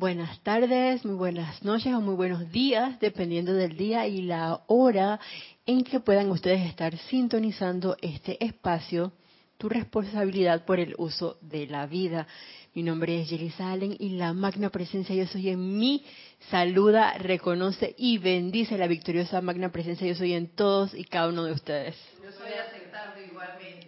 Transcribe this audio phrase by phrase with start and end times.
[0.00, 5.20] Buenas tardes, muy buenas noches o muy buenos días, dependiendo del día y la hora
[5.66, 9.12] en que puedan ustedes estar sintonizando este espacio,
[9.58, 12.26] tu responsabilidad por el uso de la vida.
[12.72, 16.02] Mi nombre es Jelly Allen y la magna presencia yo soy en mí
[16.50, 21.44] saluda, reconoce y bendice la victoriosa magna presencia yo soy en todos y cada uno
[21.44, 21.94] de ustedes.
[22.24, 22.48] Yo soy
[23.30, 23.79] igualmente.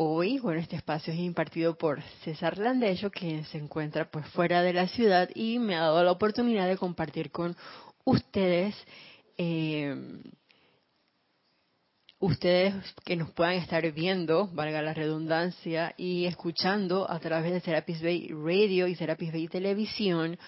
[0.00, 4.72] Hoy, bueno, este espacio es impartido por César Landello, que se encuentra pues fuera de
[4.72, 7.56] la ciudad y me ha dado la oportunidad de compartir con
[8.04, 8.76] ustedes,
[9.38, 9.96] eh,
[12.20, 18.00] ustedes que nos puedan estar viendo, valga la redundancia, y escuchando a través de Serapis
[18.00, 20.38] Bay Radio y Serapis Bay Televisión,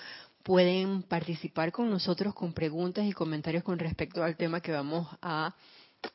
[0.45, 5.57] pueden participar con nosotros con preguntas y comentarios con respecto al tema que vamos a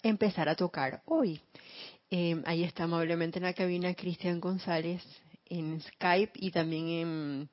[0.04, 1.42] empezar a tocar hoy.
[2.18, 5.04] Eh, ahí está amablemente en la cabina Cristian González
[5.48, 7.50] en Skype y también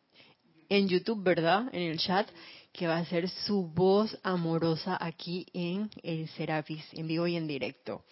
[0.69, 1.69] en, YouTube, ¿verdad?
[1.73, 2.29] En el chat,
[2.73, 7.49] que va a ser su voz amorosa aquí en el Serapis, en vivo y en
[7.49, 8.05] directo.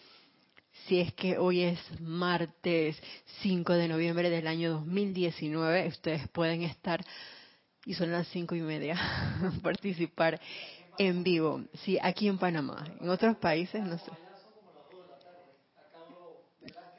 [0.85, 3.01] Si es que hoy es martes
[3.43, 7.01] 5 de noviembre del año 2019, ustedes pueden estar,
[7.85, 8.99] y son las cinco y media,
[9.63, 10.37] participar
[10.97, 11.63] en vivo.
[11.85, 12.83] Sí, aquí en Panamá.
[12.99, 14.30] En otros países, no sé.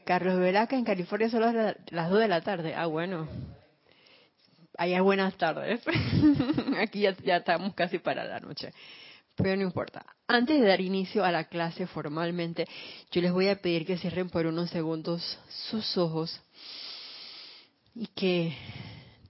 [0.05, 2.75] Carlos Velaca en California son las, las 2 de la tarde.
[2.75, 3.28] Ah, bueno.
[4.77, 5.81] Allá buenas tardes.
[6.81, 8.73] Aquí ya, ya estamos casi para la noche.
[9.36, 10.05] Pero no importa.
[10.27, 12.67] Antes de dar inicio a la clase formalmente,
[13.11, 15.39] yo les voy a pedir que cierren por unos segundos
[15.70, 16.41] sus ojos
[17.95, 18.56] y que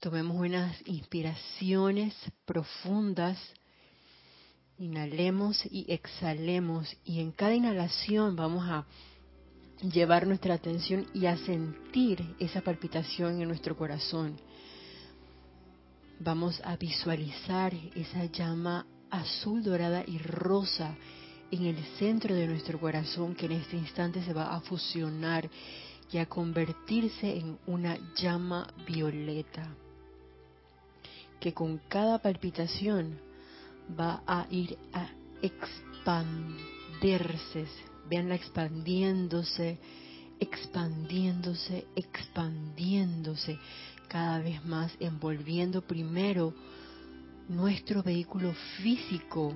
[0.00, 3.38] tomemos unas inspiraciones profundas.
[4.78, 6.96] Inhalemos y exhalemos.
[7.04, 8.86] Y en cada inhalación vamos a
[9.82, 14.36] llevar nuestra atención y a sentir esa palpitación en nuestro corazón.
[16.20, 20.94] Vamos a visualizar esa llama azul, dorada y rosa
[21.50, 25.50] en el centro de nuestro corazón que en este instante se va a fusionar
[26.10, 29.74] y a convertirse en una llama violeta
[31.42, 33.18] que con cada palpitación
[33.98, 35.08] va a ir a
[35.42, 37.66] expandirse
[38.12, 39.78] Veanla expandiéndose,
[40.38, 43.58] expandiéndose, expandiéndose
[44.06, 46.52] cada vez más, envolviendo primero
[47.48, 48.52] nuestro vehículo
[48.82, 49.54] físico.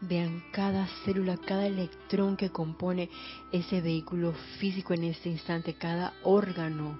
[0.00, 3.10] Vean cada célula, cada electrón que compone
[3.52, 6.98] ese vehículo físico en este instante, cada órgano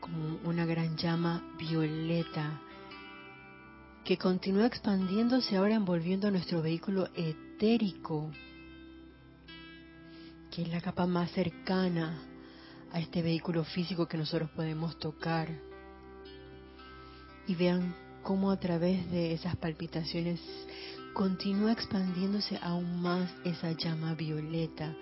[0.00, 2.60] como una gran llama violeta
[4.04, 7.08] que continúa expandiéndose ahora envolviendo nuestro vehículo
[10.50, 12.18] que es la capa más cercana
[12.90, 15.50] a este vehículo físico que nosotros podemos tocar.
[17.46, 20.40] Y vean cómo a través de esas palpitaciones
[21.12, 24.94] continúa expandiéndose aún más esa llama violeta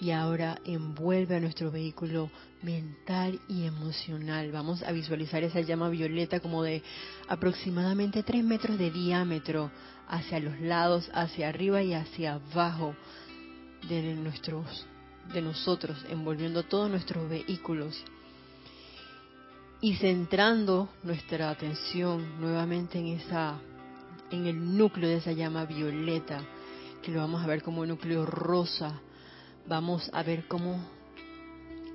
[0.00, 2.30] y ahora envuelve a nuestro vehículo
[2.62, 4.50] mental y emocional.
[4.50, 6.82] Vamos a visualizar esa llama violeta como de
[7.28, 9.70] aproximadamente 3 metros de diámetro
[10.08, 12.94] hacia los lados, hacia arriba y hacia abajo
[13.88, 14.86] de nuestros
[15.32, 18.02] de nosotros, envolviendo todos nuestros vehículos
[19.80, 23.60] y centrando nuestra atención nuevamente en esa
[24.30, 26.40] en el núcleo de esa llama violeta,
[27.02, 29.00] que lo vamos a ver como núcleo rosa.
[29.66, 30.80] Vamos a ver cómo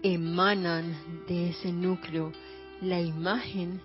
[0.02, 2.32] emanan de ese núcleo
[2.82, 3.82] la imagen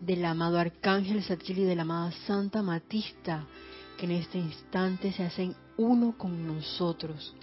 [0.00, 3.44] del amado Arcángel Satchil y de la amada Santa Matista,
[3.98, 7.34] que en este instante se hacen uno con nosotros.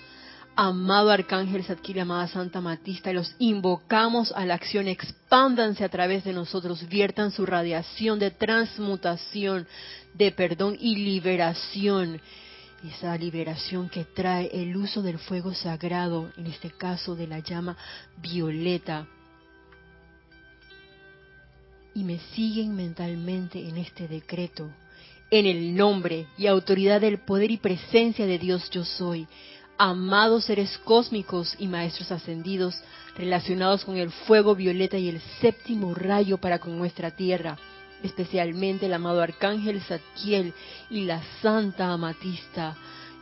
[0.56, 6.34] Amado Arcángel Satchil, amada Santa Matista, los invocamos a la acción, expándanse a través de
[6.34, 9.68] nosotros, viertan su radiación de transmutación,
[10.14, 12.22] de perdón y liberación.
[12.84, 17.76] Esa liberación que trae el uso del fuego sagrado, en este caso de la llama
[18.18, 19.08] violeta.
[21.96, 24.70] Y me siguen mentalmente en este decreto,
[25.30, 29.28] en el nombre y autoridad del poder y presencia de Dios yo soy
[29.78, 32.76] amados seres cósmicos y maestros ascendidos
[33.18, 37.58] relacionados con el fuego violeta y el séptimo rayo para con nuestra tierra,
[38.02, 40.54] especialmente el amado arcángel Zadkiel
[40.90, 42.76] y la santa amatista.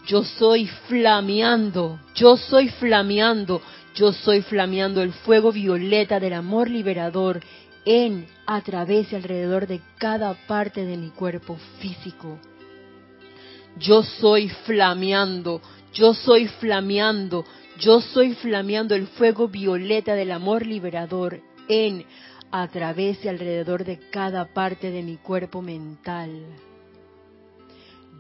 [0.07, 3.62] Yo soy flameando, yo soy flameando,
[3.96, 7.42] yo soy flameando el fuego violeta del amor liberador
[7.86, 12.39] en, a través y alrededor de cada parte de mi cuerpo físico.
[13.78, 15.62] Yo soy flameando,
[15.94, 17.45] yo soy flameando,
[17.80, 22.06] yo soy flameando el fuego violeta del amor liberador en,
[22.51, 26.45] a través y alrededor de cada parte de mi cuerpo mental.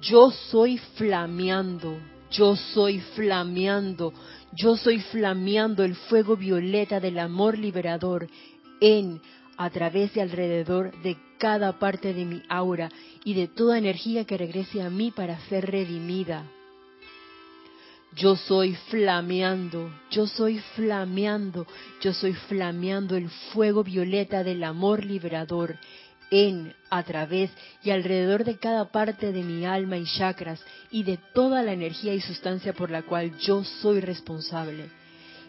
[0.01, 1.99] Yo soy flameando,
[2.31, 4.13] yo soy flameando,
[4.53, 8.27] yo soy flameando el fuego violeta del amor liberador
[8.79, 9.21] en,
[9.63, 12.89] a través y alrededor de cada parte de mi aura
[13.23, 16.45] y de toda energía que regrese a mí para ser redimida.
[18.15, 21.67] Yo soy flameando, yo soy flameando,
[22.01, 25.77] yo soy flameando el fuego violeta del amor liberador
[26.31, 27.51] en, a través
[27.83, 30.59] y alrededor de cada parte de mi alma y chakras
[30.89, 35.00] y de toda la energía y sustancia por la cual yo soy responsable.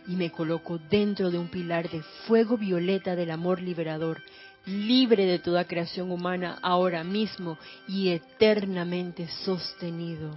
[0.07, 4.21] Y me coloco dentro de un pilar de fuego violeta del amor liberador,
[4.67, 10.31] libre de toda creación humana ahora mismo y eternamente sostenido.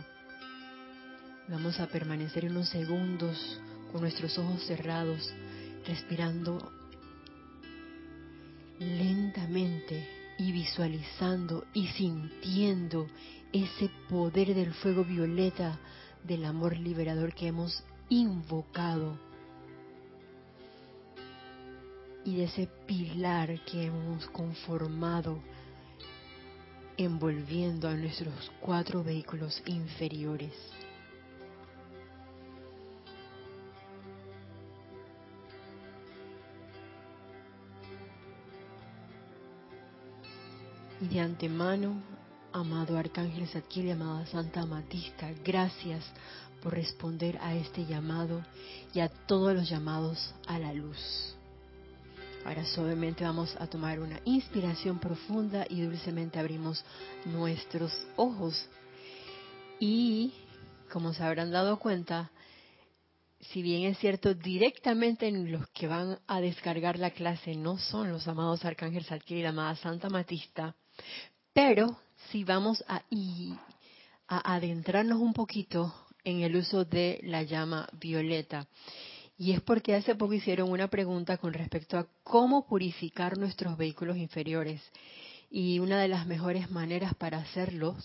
[1.48, 3.60] Vamos a permanecer unos segundos
[3.92, 5.34] con nuestros ojos cerrados,
[5.88, 6.72] respirando
[8.80, 10.08] lentamente
[10.38, 13.08] y visualizando y sintiendo
[13.54, 15.80] ese poder del fuego violeta
[16.24, 19.18] del amor liberador que hemos invocado
[22.26, 25.40] y de ese pilar que hemos conformado
[26.98, 30.54] envolviendo a nuestros cuatro vehículos inferiores.
[41.02, 42.02] Y de antemano,
[42.52, 46.04] amado Arcángel Zadkiel y amada Santa Amatista, gracias
[46.64, 48.44] por responder a este llamado
[48.94, 51.35] y a todos los llamados a la luz.
[52.46, 56.86] Ahora suavemente vamos a tomar una inspiración profunda y dulcemente abrimos
[57.26, 58.70] nuestros ojos.
[59.80, 60.32] Y,
[60.94, 62.30] como se habrán dado cuenta,
[63.40, 68.12] si bien es cierto, directamente en los que van a descargar la clase no son
[68.12, 70.76] los amados Arcángel Zadkiel y la amada Santa Matista,
[71.52, 71.98] pero
[72.30, 73.02] si vamos a
[74.28, 75.92] adentrarnos un poquito
[76.24, 78.68] en el uso de la llama violeta.
[79.38, 84.18] Y es porque hace poco hicieron una pregunta con respecto a cómo purificar nuestros vehículos
[84.18, 84.82] inferiores.
[85.50, 87.98] Y una de las mejores maneras para hacerlo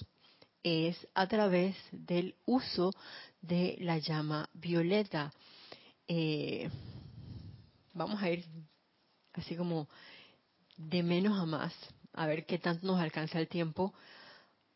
[0.62, 2.92] es a través del uso
[3.40, 5.32] de la llama violeta.
[6.08, 6.68] Eh,
[7.94, 8.44] vamos a ir
[9.32, 9.88] así como
[10.76, 11.72] de menos a más
[12.12, 13.94] a ver qué tanto nos alcanza el tiempo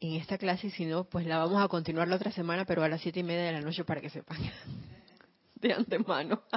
[0.01, 2.83] en esta clase y si no, pues la vamos a continuar la otra semana, pero
[2.83, 4.39] a las siete y media de la noche para que sepan
[5.65, 6.43] de antemano.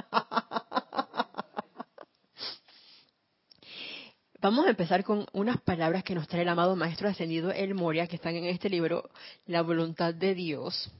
[4.40, 8.06] Vamos a empezar con unas palabras que nos trae el amado Maestro Ascendido El Moria,
[8.06, 9.10] que están en este libro,
[9.46, 10.92] La Voluntad de Dios,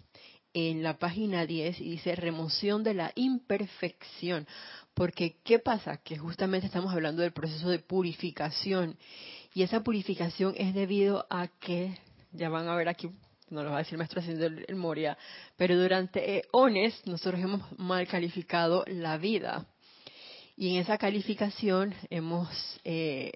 [0.55, 4.49] en la página 10, y dice remoción de la imperfección.
[4.95, 5.99] Porque, ¿qué pasa?
[5.99, 8.99] Que justamente estamos hablando del proceso de purificación.
[9.55, 11.97] Y esa purificación es debido a que,
[12.33, 13.11] ya van a ver aquí,
[13.51, 15.17] no lo va a decir el maestro haciendo el Moria,
[15.57, 19.67] pero durante eones nosotros hemos mal calificado la vida.
[20.57, 22.49] Y en esa calificación hemos,
[22.85, 23.31] eh,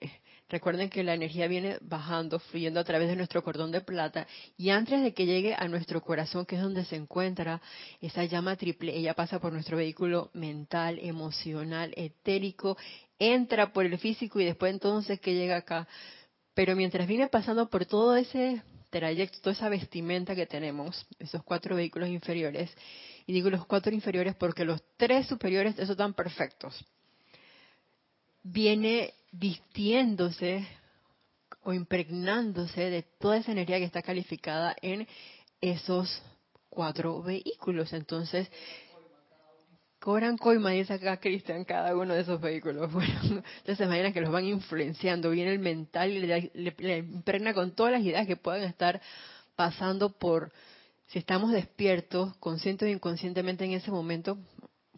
[0.49, 4.27] recuerden que la energía viene bajando, fluyendo a través de nuestro cordón de plata,
[4.57, 7.63] y antes de que llegue a nuestro corazón, que es donde se encuentra
[8.01, 12.77] esa llama triple, ella pasa por nuestro vehículo mental, emocional, etérico
[13.19, 15.87] entra por el físico y después entonces que llega acá.
[16.55, 21.75] Pero mientras viene pasando por todo ese trayecto, toda esa vestimenta que tenemos, esos cuatro
[21.75, 22.71] vehículos inferiores,
[23.27, 26.85] y digo los cuatro inferiores porque los tres superiores, esos están perfectos,
[28.43, 30.67] viene vistiéndose
[31.65, 35.09] o impregnándose de toda esa energía que está calificada en
[35.61, 36.23] esos
[36.69, 37.93] cuatro vehículos.
[37.93, 38.51] Entonces,
[40.03, 42.93] cobran coima, dice acá Cristian, cada uno de esos vehículos.
[42.93, 47.71] Bueno, entonces se imaginan que los van influenciando, viene el mental y le, impregna con
[47.71, 49.01] todas las ideas que puedan estar
[49.55, 50.53] pasando por,
[51.07, 54.39] si estamos despiertos, conscientes o inconscientemente en ese momento,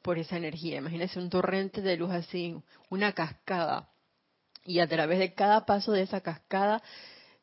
[0.01, 0.79] por esa energía.
[0.79, 2.57] Imagínense un torrente de luz así,
[2.89, 3.91] una cascada.
[4.65, 6.83] Y a través de cada paso de esa cascada,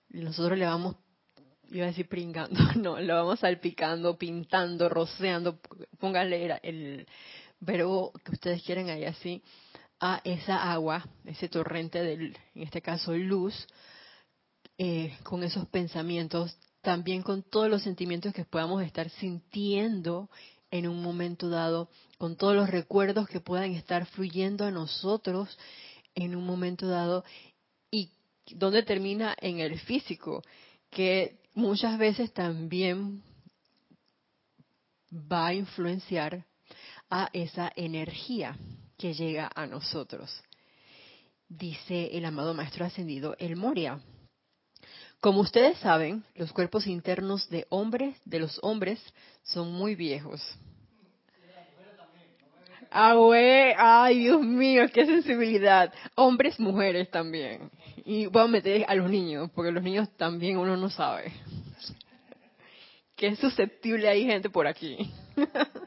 [0.10, 0.96] nosotros le vamos
[1.72, 5.60] iba a decir pringando, no, lo vamos salpicando, pintando, roceando,
[6.00, 7.08] pónganle el,
[7.62, 9.42] verbo que ustedes quieren ahí así,
[10.00, 13.68] a esa agua, ese torrente del, en este caso, luz,
[14.78, 20.30] eh, con esos pensamientos, también con todos los sentimientos que podamos estar sintiendo
[20.72, 25.56] en un momento dado, con todos los recuerdos que puedan estar fluyendo a nosotros
[26.16, 27.24] en un momento dado
[27.92, 28.10] y
[28.56, 30.42] donde termina en el físico,
[30.90, 33.22] que muchas veces también
[35.12, 36.46] va a influenciar
[37.12, 38.58] a esa energía
[38.98, 40.42] que llega a nosotros.
[41.50, 44.00] dice el amado Maestro Ascendido, el Moria.
[45.20, 49.00] Como ustedes saben, los cuerpos internos de hombres, de los hombres,
[49.44, 50.42] son muy viejos.
[52.90, 55.94] Ah, güey, ay, Dios mío, qué sensibilidad.
[56.16, 57.70] Hombres, mujeres también.
[58.06, 61.34] Y voy a meter a los niños, porque los niños también uno no sabe.
[63.16, 64.98] Qué susceptible hay gente por aquí.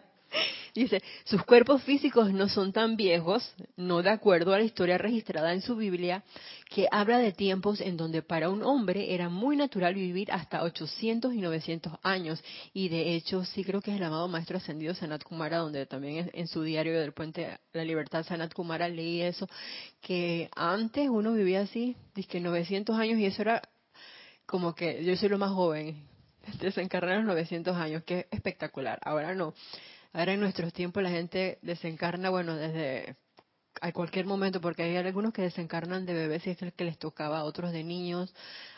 [0.75, 5.53] Dice, sus cuerpos físicos no son tan viejos, no de acuerdo a la historia registrada
[5.53, 6.25] en su Biblia,
[6.69, 11.33] que habla de tiempos en donde para un hombre era muy natural vivir hasta 800
[11.33, 12.43] y 900 años.
[12.73, 16.29] Y de hecho, sí creo que es el amado Maestro Ascendido Sanat Kumara, donde también
[16.35, 19.49] en su diario del Puente la Libertad Sanat Kumara leí eso,
[20.01, 23.63] que antes uno vivía así, dice 900 años y eso era
[24.45, 26.05] como que yo soy lo más joven,
[26.59, 28.99] desencarnar los 900 años, que es espectacular.
[29.05, 29.55] Ahora no.
[30.15, 33.17] Ahora en nuestros tiempos la gente desencarna, bueno, desde
[33.81, 36.99] a cualquier momento, porque hay algunos que desencarnan de bebés y es el que les
[36.99, 38.33] tocaba, otros de niños.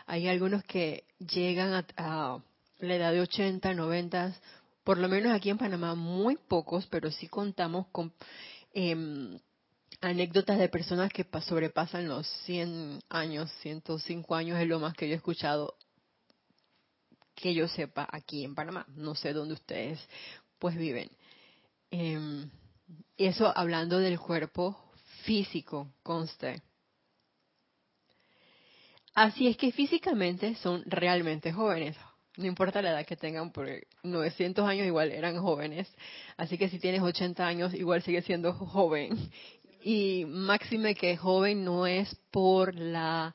[0.07, 2.39] Hay algunos que llegan a,
[2.79, 4.35] la edad de 80, 90,
[4.83, 8.15] por lo menos aquí en Panamá, muy pocos, pero sí contamos con
[8.73, 9.39] em,
[10.01, 15.13] anécdotas de personas que sobrepasan los 100 años, 105 años es lo más que yo
[15.13, 15.75] he escuchado
[17.35, 18.87] que yo sepa aquí en Panamá.
[18.97, 20.01] No sé dónde ustedes
[20.59, 21.11] pues viven.
[21.91, 22.49] Eh,
[23.17, 24.77] eso hablando del cuerpo
[25.25, 26.63] físico, conste.
[29.15, 31.97] Así es que físicamente son realmente jóvenes.
[32.37, 35.89] No importa la edad que tengan, porque 900 años igual eran jóvenes.
[36.37, 39.31] Así que si tienes 80 años, igual sigue siendo joven.
[39.83, 43.35] Y máxime que joven no es por la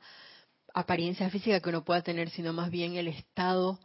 [0.73, 3.79] apariencia física que uno pueda tener, sino más bien el estado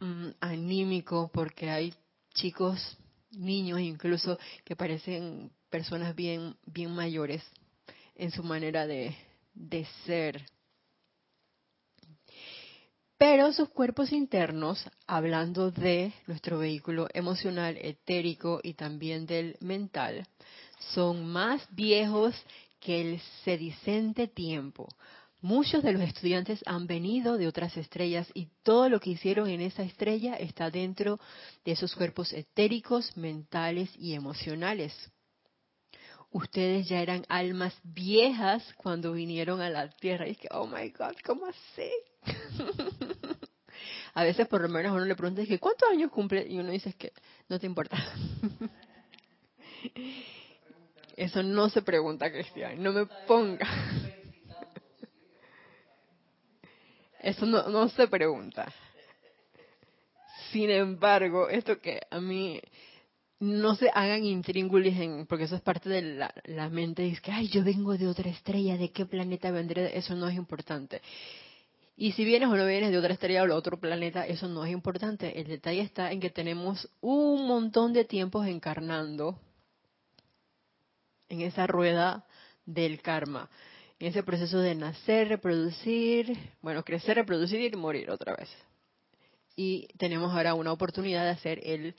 [0.00, 1.94] mm, anímico, porque hay
[2.34, 2.98] chicos
[3.32, 7.42] niños incluso que parecen personas bien, bien mayores
[8.14, 9.16] en su manera de,
[9.54, 10.44] de ser.
[13.16, 20.26] Pero sus cuerpos internos, hablando de nuestro vehículo emocional, etérico y también del mental,
[20.92, 22.34] son más viejos
[22.80, 24.88] que el sedicente tiempo,
[25.42, 29.60] Muchos de los estudiantes han venido de otras estrellas y todo lo que hicieron en
[29.60, 31.18] esa estrella está dentro
[31.64, 34.94] de esos cuerpos etéricos, mentales y emocionales.
[36.30, 40.28] Ustedes ya eran almas viejas cuando vinieron a la Tierra.
[40.28, 41.90] Y es que, oh my God, ¿cómo así?
[44.14, 46.46] a veces por lo menos uno le pregunta, que, ¿cuántos años cumple?
[46.48, 47.12] Y uno dice que
[47.48, 47.96] no te importa.
[51.16, 52.80] Eso no se pregunta, Cristian.
[52.80, 53.66] No me ponga.
[57.22, 58.72] Eso no, no se pregunta.
[60.50, 62.60] Sin embargo, esto que a mí
[63.38, 67.48] no se hagan intríngulis en, porque eso es parte de la, mente, dice que, ay,
[67.48, 69.96] yo vengo de otra estrella, ¿de qué planeta vendré?
[69.96, 71.00] Eso no es importante.
[71.96, 74.64] Y si vienes o no vienes de otra estrella o de otro planeta, eso no
[74.64, 75.40] es importante.
[75.40, 79.38] El detalle está en que tenemos un montón de tiempos encarnando
[81.28, 82.24] en esa rueda
[82.66, 83.48] del karma
[84.02, 88.48] en ese proceso de nacer, reproducir, bueno, crecer, reproducir y morir otra vez.
[89.54, 91.94] Y tenemos ahora una oportunidad de hacer el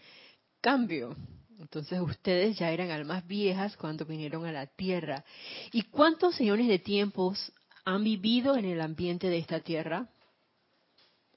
[0.59, 1.15] cambio.
[1.57, 5.23] Entonces ustedes ya eran almas viejas cuando vinieron a la Tierra.
[5.71, 7.53] ¿Y cuántos millones de tiempos
[7.85, 10.09] han vivido en el ambiente de esta Tierra?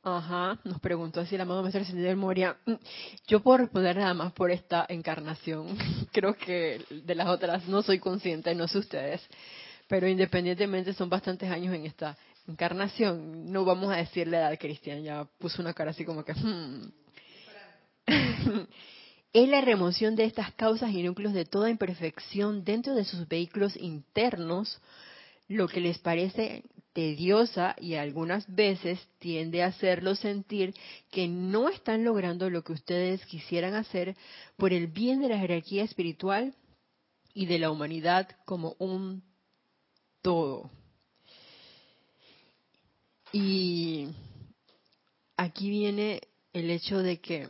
[0.02, 2.56] Ajá, nos preguntó así el amado Maestro Ascendido Moria.
[3.28, 5.78] Yo puedo responder nada más por esta encarnación.
[6.12, 9.20] Creo que de las otras no soy consciente, no sé ustedes
[9.88, 12.16] pero independientemente son bastantes años en esta
[12.48, 13.50] encarnación.
[13.50, 16.34] No vamos a decir la edad cristiana, ya puso una cara así como que...
[16.34, 16.92] Hmm.
[19.32, 23.76] es la remoción de estas causas y núcleos de toda imperfección dentro de sus vehículos
[23.76, 24.80] internos,
[25.48, 30.74] lo que les parece tediosa y algunas veces tiende a hacerlos sentir
[31.10, 34.16] que no están logrando lo que ustedes quisieran hacer
[34.56, 36.54] por el bien de la jerarquía espiritual
[37.34, 39.22] y de la humanidad como un
[40.26, 40.68] todo.
[43.30, 44.08] Y
[45.36, 46.20] aquí viene
[46.52, 47.48] el hecho de que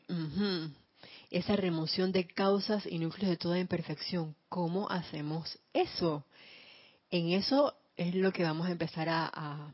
[1.31, 6.27] esa remoción de causas y núcleos de toda imperfección, ¿cómo hacemos eso?
[7.11, 9.73] En eso es lo que vamos a empezar a,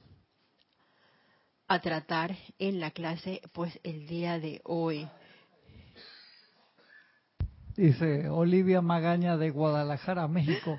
[1.67, 5.09] a tratar en la clase, pues el día de hoy.
[7.77, 10.79] Dice Olivia Magaña de Guadalajara, México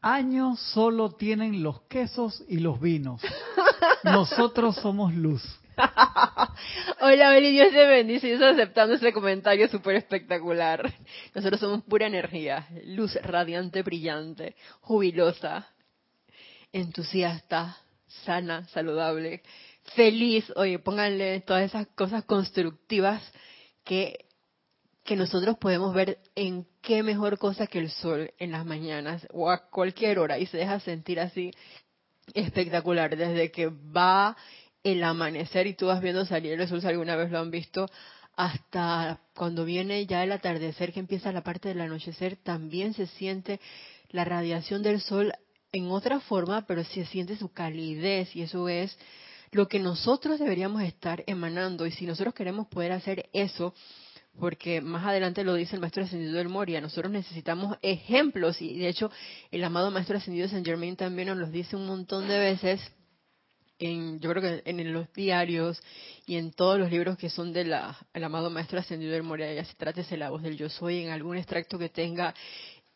[0.00, 3.20] años solo tienen los quesos y los vinos.
[4.04, 5.42] Nosotros somos luz.
[7.00, 8.28] Hola, Beli, Dios te bendice.
[8.28, 10.92] Yo estoy aceptando ese comentario súper espectacular.
[11.34, 15.68] Nosotros somos pura energía, luz radiante, brillante, jubilosa.
[16.72, 17.76] entusiasta,
[18.24, 19.42] sana, saludable,
[19.94, 20.52] feliz.
[20.56, 23.22] Oye, pónganle todas esas cosas constructivas
[23.84, 24.26] que,
[25.10, 29.50] que nosotros podemos ver en qué mejor cosa que el sol en las mañanas o
[29.50, 31.50] a cualquier hora y se deja sentir así
[32.32, 34.36] espectacular desde que va
[34.84, 37.90] el amanecer y tú vas viendo salir el sol, si alguna vez lo han visto,
[38.36, 43.58] hasta cuando viene ya el atardecer que empieza la parte del anochecer, también se siente
[44.10, 45.32] la radiación del sol
[45.72, 48.96] en otra forma, pero se siente su calidez y eso es
[49.50, 51.84] lo que nosotros deberíamos estar emanando.
[51.84, 53.74] Y si nosotros queremos poder hacer eso,
[54.38, 58.88] porque más adelante lo dice el maestro ascendido del Moria, nosotros necesitamos ejemplos y de
[58.88, 59.10] hecho
[59.50, 62.80] el amado maestro ascendido de Saint Germain también nos los dice un montón de veces
[63.80, 65.82] en, yo creo que en, los diarios
[66.26, 69.74] y en todos los libros que son del amado maestro ascendido del Moria, ya se
[69.74, 72.34] trate de la voz del yo soy, en algún extracto que tenga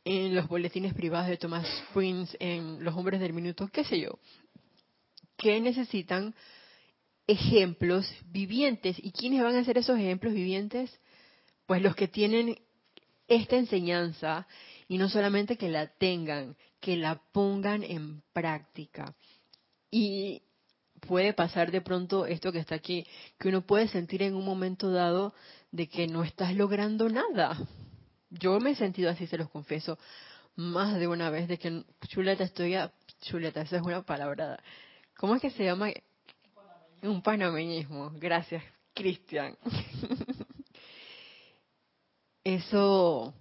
[0.05, 4.19] en los boletines privados de Thomas Prince, en los hombres del minuto, qué sé yo,
[5.39, 6.35] que necesitan
[7.27, 8.97] ejemplos vivientes.
[8.99, 11.01] ¿Y quiénes van a ser esos ejemplos vivientes?
[11.67, 12.59] Pues los que tienen
[13.29, 14.47] esta enseñanza
[14.89, 19.15] y no solamente que la tengan, que la pongan en práctica.
[19.91, 20.43] Y
[21.01, 23.07] puede pasar de pronto esto que está aquí,
[23.39, 25.35] que uno puede sentir en un momento dado
[25.71, 27.57] de que no estás logrando nada.
[28.31, 29.99] Yo me he sentido así, se los confieso,
[30.57, 32.93] más de una vez, de que chuleta estoy a...
[33.23, 34.59] Chuleta, esa es una palabra.
[35.17, 35.89] ¿Cómo es que se llama?
[37.03, 38.11] Un panameñismo.
[38.17, 39.57] Gracias, Cristian.
[42.45, 43.35] Eso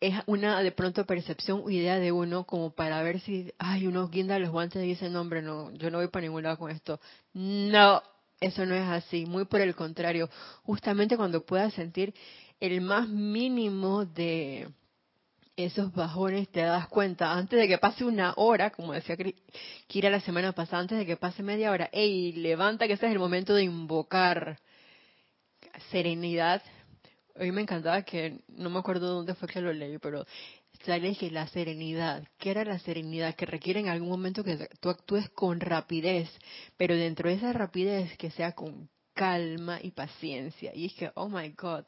[0.00, 4.08] es una de pronto percepción o idea de uno como para ver si, ay, uno
[4.08, 6.70] guinda los guantes y dice, no, hombre, no, yo no voy para ningún lado con
[6.70, 7.00] esto.
[7.32, 8.02] No,
[8.40, 10.28] eso no es así, muy por el contrario.
[10.62, 12.14] Justamente cuando puedas sentir
[12.60, 14.68] el más mínimo de
[15.56, 19.16] esos bajones, te das cuenta, antes de que pase una hora, como decía
[19.86, 23.12] Kira la semana pasada, antes de que pase media hora, ey, levanta que ese es
[23.12, 24.58] el momento de invocar
[25.90, 26.62] serenidad,
[27.36, 30.24] Hoy me encantaba que, no me acuerdo dónde fue que lo leí, pero
[30.84, 33.34] sale que la serenidad, ¿qué era la serenidad?
[33.34, 36.30] Que requiere en algún momento que tú actúes con rapidez,
[36.76, 40.72] pero dentro de esa rapidez que sea con calma y paciencia.
[40.74, 41.84] Y es que, oh my God,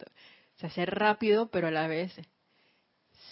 [0.57, 2.13] se hace rápido, pero a la vez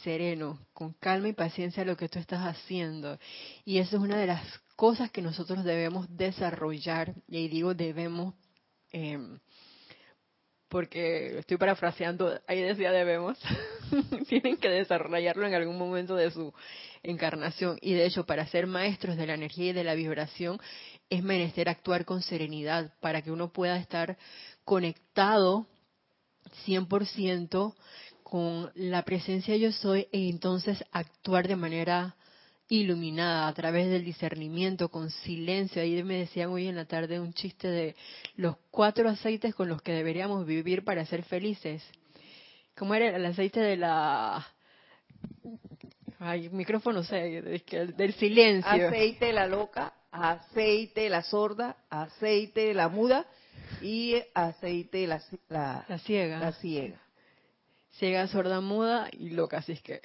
[0.05, 3.19] sereno, con calma y paciencia lo que tú estás haciendo.
[3.65, 4.45] Y eso es una de las
[4.77, 8.35] cosas que nosotros debemos desarrollar, y digo debemos,
[8.93, 9.19] eh,
[10.69, 13.39] porque estoy parafraseando, ahí decía debemos,
[14.29, 16.53] tienen que desarrollarlo en algún momento de su
[17.03, 17.79] encarnación.
[17.81, 20.59] Y de hecho, para ser maestros de la energía y de la vibración,
[21.11, 24.17] es menester actuar con serenidad para que uno pueda estar
[24.65, 25.67] conectado
[26.67, 27.75] 100%
[28.23, 32.17] con la presencia yo soy e entonces actuar de manera
[32.69, 35.83] iluminada a través del discernimiento, con silencio.
[35.83, 37.97] Ahí me decían hoy en la tarde un chiste de
[38.37, 41.83] los cuatro aceites con los que deberíamos vivir para ser felices.
[42.77, 44.47] ¿Cómo era el aceite de la...
[46.19, 47.63] Ay, micrófono, sé,
[47.97, 48.89] del silencio.
[48.89, 53.27] Aceite de la loca, aceite de la sorda, aceite de la muda
[53.83, 55.23] y aceite de la,
[55.89, 56.39] la ciega.
[56.39, 57.01] La ciega.
[57.99, 60.01] Ciega, sorda, muda y loca, así es que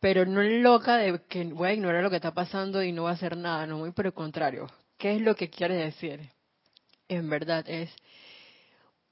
[0.00, 3.10] pero no loca de que voy a ignorar lo que está pasando y no va
[3.10, 4.68] a hacer nada, no, muy por el contrario.
[4.96, 6.30] ¿Qué es lo que quiere decir?
[7.08, 7.90] En verdad es,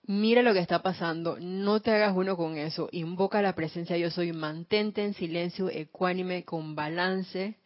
[0.03, 4.11] mira lo que está pasando, no te hagas uno con eso, invoca la presencia yo
[4.11, 7.57] soy, mantente en silencio, ecuánime, con balance,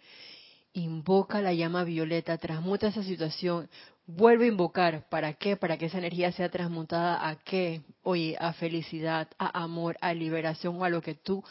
[0.72, 3.68] invoca la llama violeta, transmuta esa situación,
[4.06, 5.56] vuelve a invocar, ¿para qué?
[5.56, 7.82] Para que esa energía sea transmutada a qué?
[8.02, 11.44] Oye, a felicidad, a amor, a liberación o a lo que tú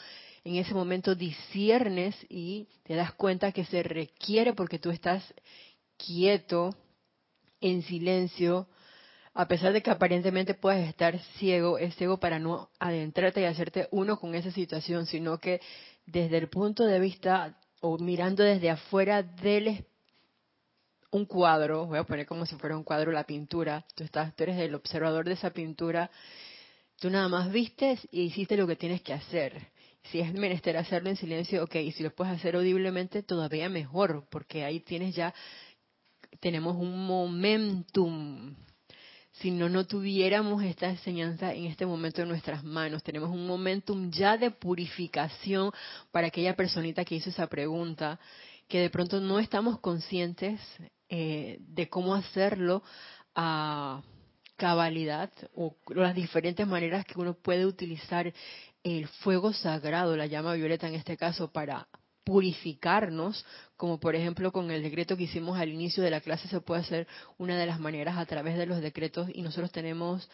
[0.44, 5.24] en ese momento disiernes y te das cuenta que se requiere porque tú estás
[5.98, 6.76] quieto,
[7.62, 8.68] en silencio,
[9.34, 13.88] a pesar de que aparentemente puedas estar ciego, es ciego para no adentrarte y hacerte
[13.92, 15.62] uno con esa situación, sino que
[16.06, 19.86] desde el punto de vista o mirando desde afuera del
[21.12, 24.44] un cuadro, voy a poner como si fuera un cuadro la pintura, tú estás, tú
[24.44, 26.12] eres el observador de esa pintura,
[27.00, 29.72] tú nada más vistes y hiciste lo que tienes que hacer.
[30.04, 34.26] Si es menester hacerlo en silencio, ok, y si lo puedes hacer audiblemente, todavía mejor,
[34.30, 35.34] porque ahí tienes ya,
[36.40, 38.56] tenemos un momentum.
[39.34, 43.04] Si no, no tuviéramos esta enseñanza en este momento en nuestras manos.
[43.04, 45.72] Tenemos un momentum ya de purificación
[46.12, 48.20] para aquella personita que hizo esa pregunta,
[48.68, 50.60] que de pronto no estamos conscientes
[51.10, 52.84] eh, de cómo hacerlo
[53.36, 54.02] a
[54.58, 58.32] cabalidad o las diferentes maneras que uno puede utilizar
[58.84, 61.88] el fuego sagrado, la llama violeta en este caso, para
[62.24, 63.44] purificarnos,
[63.76, 66.82] como por ejemplo con el decreto que hicimos al inicio de la clase se puede
[66.82, 67.08] hacer
[67.40, 70.30] una de las maneras a través de los decretos y nosotros tenemos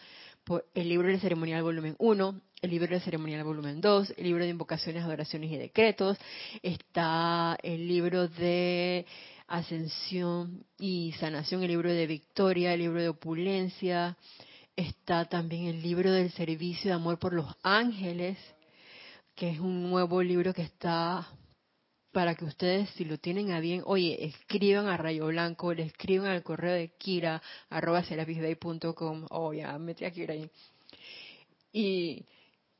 [0.73, 4.49] el libro del ceremonial volumen 1, el libro del ceremonial volumen 2, el libro de
[4.49, 6.17] invocaciones, adoraciones y decretos,
[6.61, 9.05] está el libro de
[9.47, 14.17] ascensión y sanación, el libro de victoria, el libro de opulencia,
[14.75, 18.37] está también el libro del servicio de amor por los ángeles,
[19.35, 21.27] que es un nuevo libro que está
[22.11, 26.29] para que ustedes, si lo tienen a bien, oye, escriban a Rayo Blanco, le escriban
[26.29, 30.49] al correo de Kira, arroba serapisbay.com, oh, ya, metí a Kira ahí,
[31.73, 32.23] y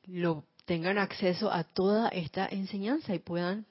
[0.06, 3.66] lo tengan acceso a toda esta enseñanza y puedan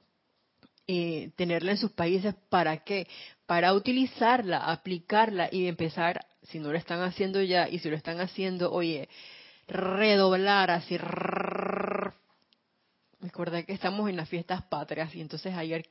[0.87, 2.35] eh, tenerla en sus países.
[2.49, 3.07] ¿Para qué?
[3.47, 8.19] Para utilizarla, aplicarla y empezar, si no lo están haciendo ya, y si lo están
[8.19, 9.09] haciendo, oye,
[9.67, 10.97] redoblar así,
[13.21, 15.87] Recordé que estamos en las fiestas patrias y entonces ayer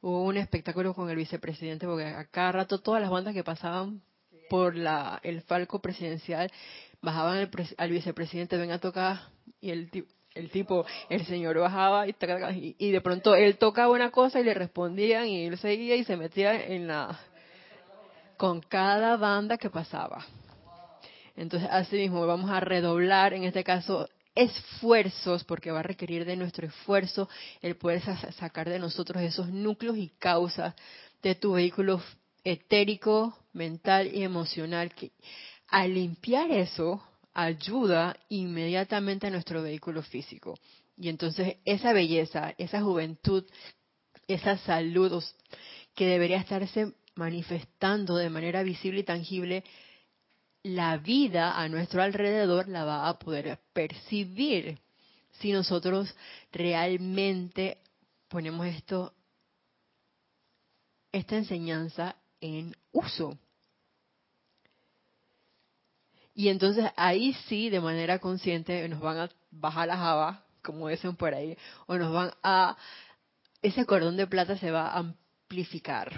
[0.00, 4.00] hubo un espectáculo con el vicepresidente porque a cada rato todas las bandas que pasaban
[4.48, 6.50] por la el falco presidencial
[7.02, 9.20] bajaban al vicepresidente, ven a tocar
[9.60, 9.90] y el,
[10.34, 12.14] el tipo, el señor bajaba y,
[12.78, 16.16] y, de pronto él tocaba una cosa y le respondían y él seguía y se
[16.16, 17.20] metía en la
[18.38, 20.24] con cada banda que pasaba.
[21.36, 26.36] Entonces, así mismo vamos a redoblar, en este caso, esfuerzos, porque va a requerir de
[26.36, 27.28] nuestro esfuerzo
[27.60, 28.00] el poder
[28.34, 30.74] sacar de nosotros esos núcleos y causas
[31.22, 32.00] de tu vehículo
[32.44, 35.10] etérico, mental y emocional, que
[35.68, 37.02] al limpiar eso
[37.34, 40.56] ayuda inmediatamente a nuestro vehículo físico.
[40.96, 43.44] Y entonces esa belleza, esa juventud,
[44.28, 45.22] esa salud
[45.94, 49.64] que debería estarse manifestando de manera visible y tangible,
[50.62, 54.78] la vida a nuestro alrededor la va a poder percibir
[55.40, 56.14] si nosotros
[56.52, 57.78] realmente
[58.28, 59.12] ponemos esto,
[61.12, 63.36] esta enseñanza en uso.
[66.34, 71.16] Y entonces ahí sí, de manera consciente, nos van a bajar las habas, como dicen
[71.16, 72.76] por ahí, o nos van a,
[73.60, 76.12] ese cordón de plata se va a amplificar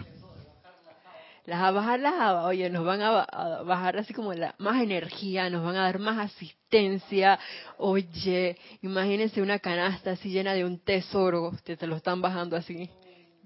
[1.47, 5.65] las a bajar las oye, nos van a, bajar así como la, más energía, nos
[5.65, 7.39] van a dar más asistencia.
[7.79, 12.91] Oye, imagínense una canasta así llena de un tesoro, te, te lo están bajando así.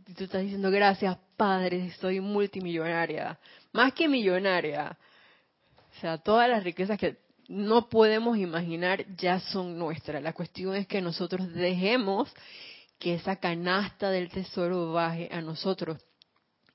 [0.06, 3.38] Y tú estás diciendo, gracias Padre, soy multimillonaria.
[3.72, 4.96] Más que millonaria.
[5.96, 10.22] O sea, todas las riquezas que no podemos imaginar ya son nuestras.
[10.22, 12.32] La cuestión es que nosotros dejemos
[12.98, 15.98] que esa canasta del tesoro baje a nosotros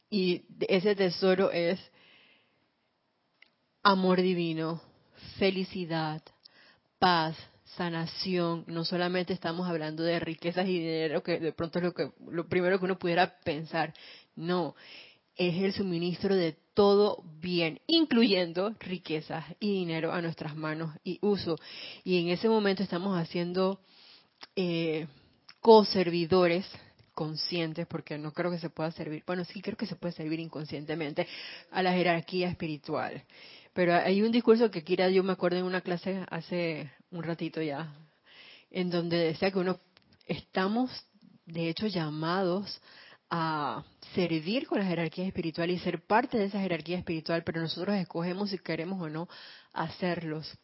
[0.09, 1.79] y ese tesoro es
[3.83, 4.81] amor divino,
[5.37, 6.21] felicidad,
[6.97, 7.35] paz,
[7.77, 8.65] sanación.
[8.67, 12.47] No solamente estamos hablando de riquezas y dinero, que de pronto es lo, que, lo
[12.47, 13.93] primero que uno pudiera pensar.
[14.35, 14.75] No,
[15.35, 21.55] es el suministro de todo bien, incluyendo riquezas y dinero a nuestras manos y uso.
[22.03, 23.79] Y en ese momento estamos haciendo
[24.55, 25.07] eh,
[25.61, 26.65] co-servidores
[27.13, 30.39] conscientes, porque no creo que se pueda servir, bueno, sí creo que se puede servir
[30.39, 31.27] inconscientemente
[31.71, 33.23] a la jerarquía espiritual.
[33.73, 37.61] Pero hay un discurso que Kira yo me acuerdo en una clase hace un ratito
[37.61, 37.93] ya,
[38.71, 39.79] en donde decía que uno
[40.25, 40.91] estamos
[41.45, 42.81] de hecho llamados
[43.29, 43.83] a
[44.15, 48.49] servir con la jerarquía espiritual y ser parte de esa jerarquía espiritual, pero nosotros escogemos
[48.49, 49.27] si queremos o no
[49.71, 50.57] hacerlos.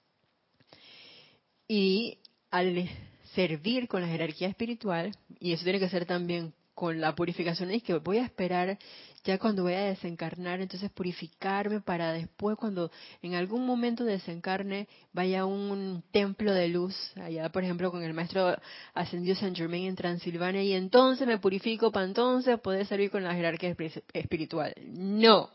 [1.67, 2.89] Y al
[3.35, 7.83] servir con la jerarquía espiritual, y eso tiene que ser también con la purificación, es
[7.83, 8.77] que voy a esperar
[9.23, 12.91] ya cuando voy a desencarnar, entonces purificarme para después cuando
[13.23, 18.13] en algún momento desencarne vaya a un templo de luz, allá por ejemplo con el
[18.13, 18.55] maestro
[18.93, 23.33] ascendido San Germain en Transilvania, y entonces me purifico para entonces poder servir con la
[23.33, 23.75] jerarquía
[24.13, 24.73] espiritual.
[24.85, 25.49] No,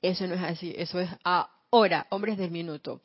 [0.00, 3.00] eso no es así, eso es ahora, hombres del minuto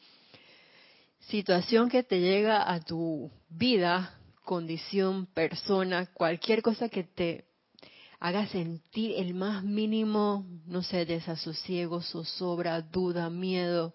[1.30, 7.46] situación que te llega a tu vida, condición, persona, cualquier cosa que te
[8.20, 13.94] haga sentir el más mínimo, no sé, desasosiego, zozobra, duda, miedo,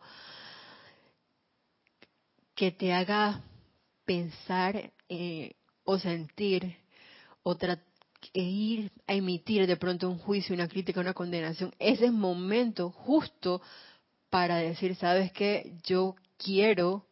[2.55, 3.43] que te haga
[4.05, 6.77] pensar eh, o sentir
[7.43, 7.57] o
[8.35, 12.91] e ir a emitir de pronto un juicio, una crítica, una condenación, ese es momento
[12.91, 13.63] justo
[14.29, 17.08] para decir, sabes qué, yo quiero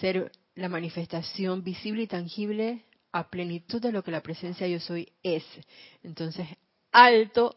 [0.00, 5.12] ser la manifestación visible y tangible a plenitud de lo que la presencia yo soy
[5.22, 5.44] es.
[6.02, 6.46] Entonces,
[6.92, 7.56] alto,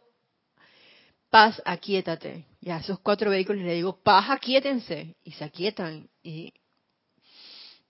[1.30, 2.45] paz, aquietate.
[2.62, 5.15] Y a esos cuatro vehículos le digo, paz, aquíétense.
[5.23, 6.10] Y se aquietan.
[6.21, 6.54] Y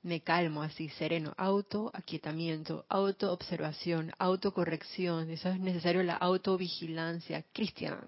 [0.07, 7.43] me calmo así, sereno, auto aquietamiento, auto observación, autocorrección, eso es necesario la autovigilancia.
[7.51, 7.99] Cristian.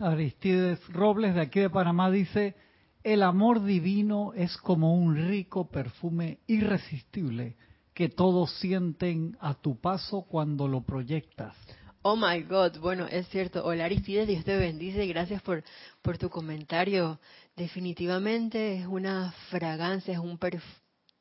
[0.00, 2.56] Aristides Robles de aquí de Panamá dice,
[3.02, 7.56] el amor divino es como un rico perfume irresistible
[7.94, 11.56] que todos sienten a tu paso cuando lo proyectas.
[12.02, 13.64] Oh my God, bueno, es cierto.
[13.64, 15.06] Hola Aristides, Dios te bendice.
[15.06, 15.62] Gracias por,
[16.00, 17.20] por tu comentario.
[17.56, 20.38] Definitivamente es una fragancia, es un,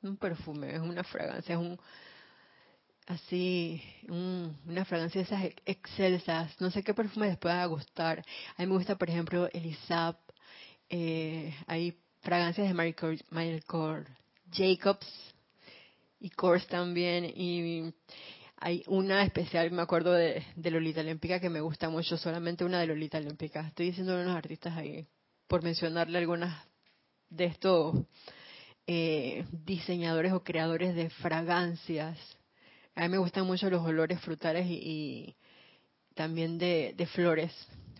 [0.04, 1.78] un perfume, es una fragancia, es un
[3.08, 6.62] así, una fragancia de esas excelsas.
[6.62, 8.24] No sé qué perfume les pueda gustar.
[8.56, 10.18] A mí me gusta, por ejemplo, el Isap.
[10.90, 14.08] Eh, hay fragancias de Michael Kors,
[14.52, 15.08] Jacobs
[16.20, 17.26] y Kors también.
[17.26, 17.94] Y
[18.58, 22.88] hay una especial, me acuerdo de, Lolita Olímpica que me gusta mucho, solamente una de
[22.88, 23.62] Lolita Olímpica.
[23.62, 25.08] Estoy diciendo unos artistas ahí,
[25.48, 26.62] por mencionarle algunas
[27.30, 27.96] de estos
[28.88, 32.18] eh, diseñadores o creadores de fragancias.
[32.96, 35.36] A mí me gustan mucho los olores frutales y,
[36.16, 37.54] también de, de, flores,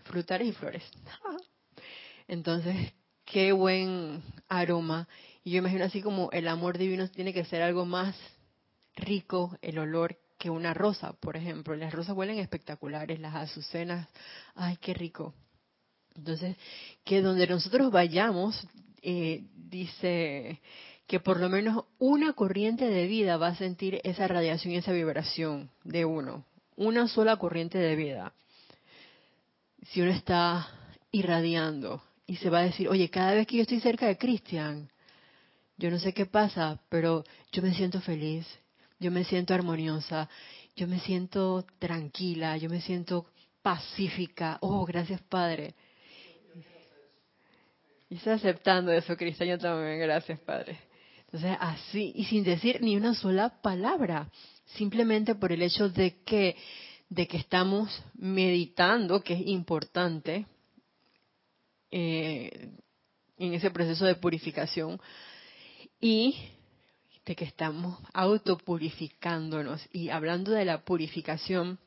[0.04, 0.82] frutales y flores.
[2.30, 2.92] Entonces,
[3.24, 5.08] qué buen aroma.
[5.42, 8.14] Y yo imagino así como el amor divino tiene que ser algo más
[8.94, 11.74] rico, el olor que una rosa, por ejemplo.
[11.74, 14.06] Las rosas huelen espectaculares, las azucenas,
[14.54, 15.34] ay, qué rico.
[16.14, 16.56] Entonces,
[17.02, 18.64] que donde nosotros vayamos,
[19.02, 20.60] eh, dice
[21.08, 24.92] que por lo menos una corriente de vida va a sentir esa radiación y esa
[24.92, 26.44] vibración de uno.
[26.76, 28.32] Una sola corriente de vida.
[29.88, 30.68] Si uno está
[31.10, 34.88] irradiando y se va a decir, oye, cada vez que yo estoy cerca de Cristian,
[35.76, 38.46] yo no sé qué pasa, pero yo me siento feliz,
[39.00, 40.28] yo me siento armoniosa,
[40.76, 43.26] yo me siento tranquila, yo me siento
[43.62, 44.58] pacífica.
[44.60, 45.74] Oh, gracias Padre.
[48.08, 50.78] Y está aceptando eso, Cristian, también, gracias Padre.
[51.24, 54.30] Entonces, así, y sin decir ni una sola palabra,
[54.66, 56.54] simplemente por el hecho de que,
[57.08, 60.46] de que estamos meditando, que es importante,
[61.90, 62.70] eh,
[63.38, 65.00] en ese proceso de purificación,
[66.00, 66.34] y
[67.26, 69.86] de que estamos autopurificándonos.
[69.92, 71.78] Y hablando de la purificación,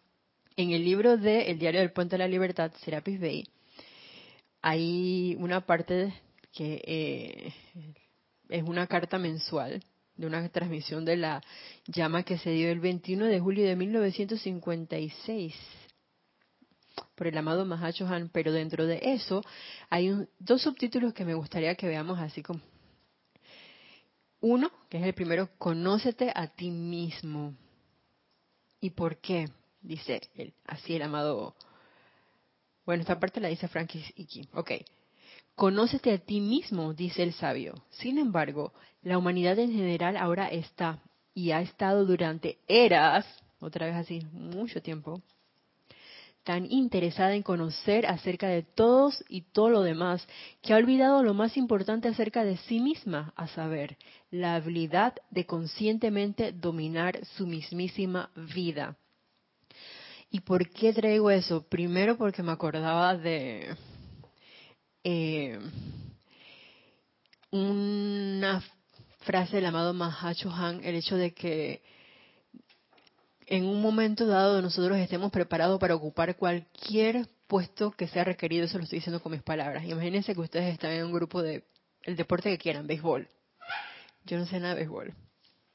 [0.56, 3.48] en el libro de El Diario del Puente de la Libertad, Serapis Bay,
[4.62, 6.14] hay una parte
[6.54, 7.54] que eh,
[8.50, 9.84] es una carta mensual
[10.16, 11.42] de una transmisión de la
[11.88, 15.56] llama que se dio el 21 de julio de 1956
[17.16, 19.44] por el amado Mahacho Han, pero dentro de eso
[19.90, 22.62] hay dos subtítulos que me gustaría que veamos así como
[24.44, 27.54] uno, que es el primero, conócete a ti mismo.
[28.82, 29.48] ¿Y por qué?
[29.82, 31.56] Dice él, así el amado.
[32.86, 34.50] Bueno, esta parte la dice Francis Iki.
[34.54, 34.72] Ok.
[35.56, 37.74] Conócete a ti mismo, dice el sabio.
[37.92, 41.02] Sin embargo, la humanidad en general ahora está
[41.34, 43.26] y ha estado durante eras,
[43.62, 45.22] otra vez así, mucho tiempo,
[46.44, 50.28] tan interesada en conocer acerca de todos y todo lo demás,
[50.62, 53.98] que ha olvidado lo más importante acerca de sí misma, a saber,
[54.30, 58.98] la habilidad de conscientemente dominar su mismísima vida.
[60.30, 61.64] ¿Y por qué traigo eso?
[61.68, 63.76] Primero porque me acordaba de
[65.04, 65.60] eh,
[67.52, 68.64] una
[69.20, 71.82] frase del amado Mahacho Han, el hecho de que
[73.48, 78.78] en un momento dado nosotros estemos preparados para ocupar cualquier puesto que sea requerido, eso
[78.78, 79.86] lo estoy diciendo con mis palabras.
[79.86, 81.64] Imagínense que ustedes están en un grupo de
[82.04, 83.28] el deporte que quieran, béisbol.
[84.26, 85.14] Yo no sé nada de béisbol,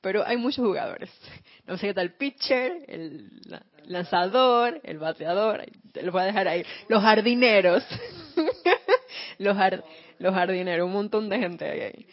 [0.00, 1.10] pero hay muchos jugadores.
[1.66, 3.42] No sé qué tal pitcher, el
[3.84, 6.64] lanzador, el bateador, te lo voy a dejar ahí.
[6.88, 7.84] Los jardineros,
[9.38, 9.54] los,
[10.18, 12.06] los jardineros, un montón de gente ahí.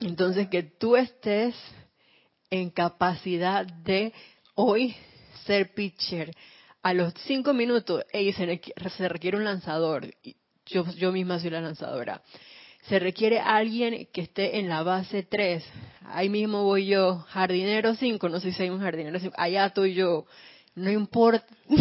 [0.00, 1.54] Entonces que tú estés
[2.48, 4.14] en capacidad de
[4.60, 4.94] hoy
[5.46, 6.34] ser pitcher,
[6.82, 10.12] a los cinco minutos, se, requiere un lanzador.
[10.66, 12.22] Yo, yo misma soy la lanzadora.
[12.88, 15.64] Se requiere alguien que esté en la base 3.
[16.06, 19.34] Ahí mismo voy yo, jardinero 5, no sé si hay un jardinero 5.
[19.38, 20.26] Allá estoy yo.
[20.74, 21.46] No importa.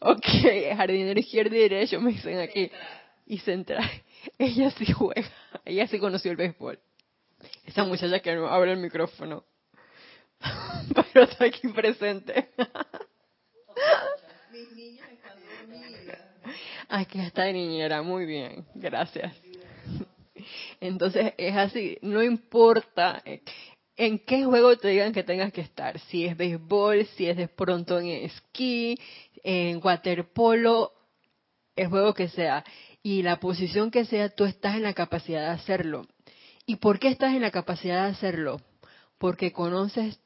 [0.00, 0.26] ok,
[0.76, 2.70] jardinero izquierdo y derecho me dicen aquí.
[3.26, 3.88] Y central.
[4.38, 5.30] Ella sí juega.
[5.64, 6.80] Ella sí conoció el béisbol.
[7.64, 9.44] Esa muchacha que no abre el micrófono.
[10.94, 12.48] pero está aquí presente.
[16.88, 19.34] Aquí está de niñera, muy bien, gracias.
[20.80, 23.22] Entonces es así, no importa
[23.96, 27.48] en qué juego te digan que tengas que estar, si es béisbol, si es de
[27.48, 28.98] pronto en esquí,
[29.42, 30.92] en waterpolo,
[31.76, 32.64] el juego que sea,
[33.02, 36.06] y la posición que sea, tú estás en la capacidad de hacerlo.
[36.66, 38.60] ¿Y por qué estás en la capacidad de hacerlo?
[39.18, 40.18] Porque conoces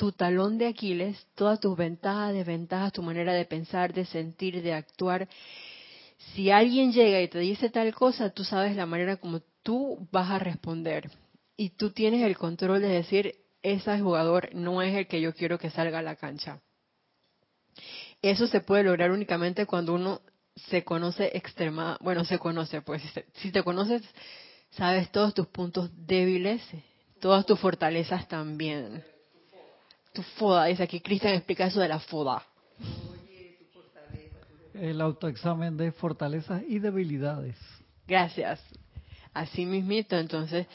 [0.00, 4.72] tu talón de Aquiles, todas tus ventajas, desventajas, tu manera de pensar, de sentir, de
[4.72, 5.28] actuar.
[6.32, 10.30] Si alguien llega y te dice tal cosa, tú sabes la manera como tú vas
[10.30, 11.10] a responder.
[11.54, 15.58] Y tú tienes el control de decir, ese jugador no es el que yo quiero
[15.58, 16.62] que salga a la cancha.
[18.22, 20.22] Eso se puede lograr únicamente cuando uno
[20.70, 23.02] se conoce extrema, bueno, se conoce, pues
[23.34, 24.02] si te conoces,
[24.70, 26.62] sabes todos tus puntos débiles,
[27.20, 29.04] todas tus fortalezas también
[30.12, 30.66] tu foda.
[30.66, 32.42] Dice aquí, Cristian explica eso de la foda.
[34.74, 37.56] El autoexamen de fortalezas y debilidades.
[38.06, 38.60] Gracias.
[39.34, 40.66] Así mismito, entonces,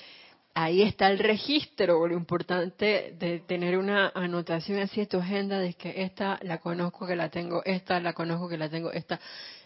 [0.54, 5.74] ahí está el registro, lo importante de tener una anotación así en tu agenda de
[5.74, 9.20] que esta la conozco que la tengo, esta la conozco que la tengo, esta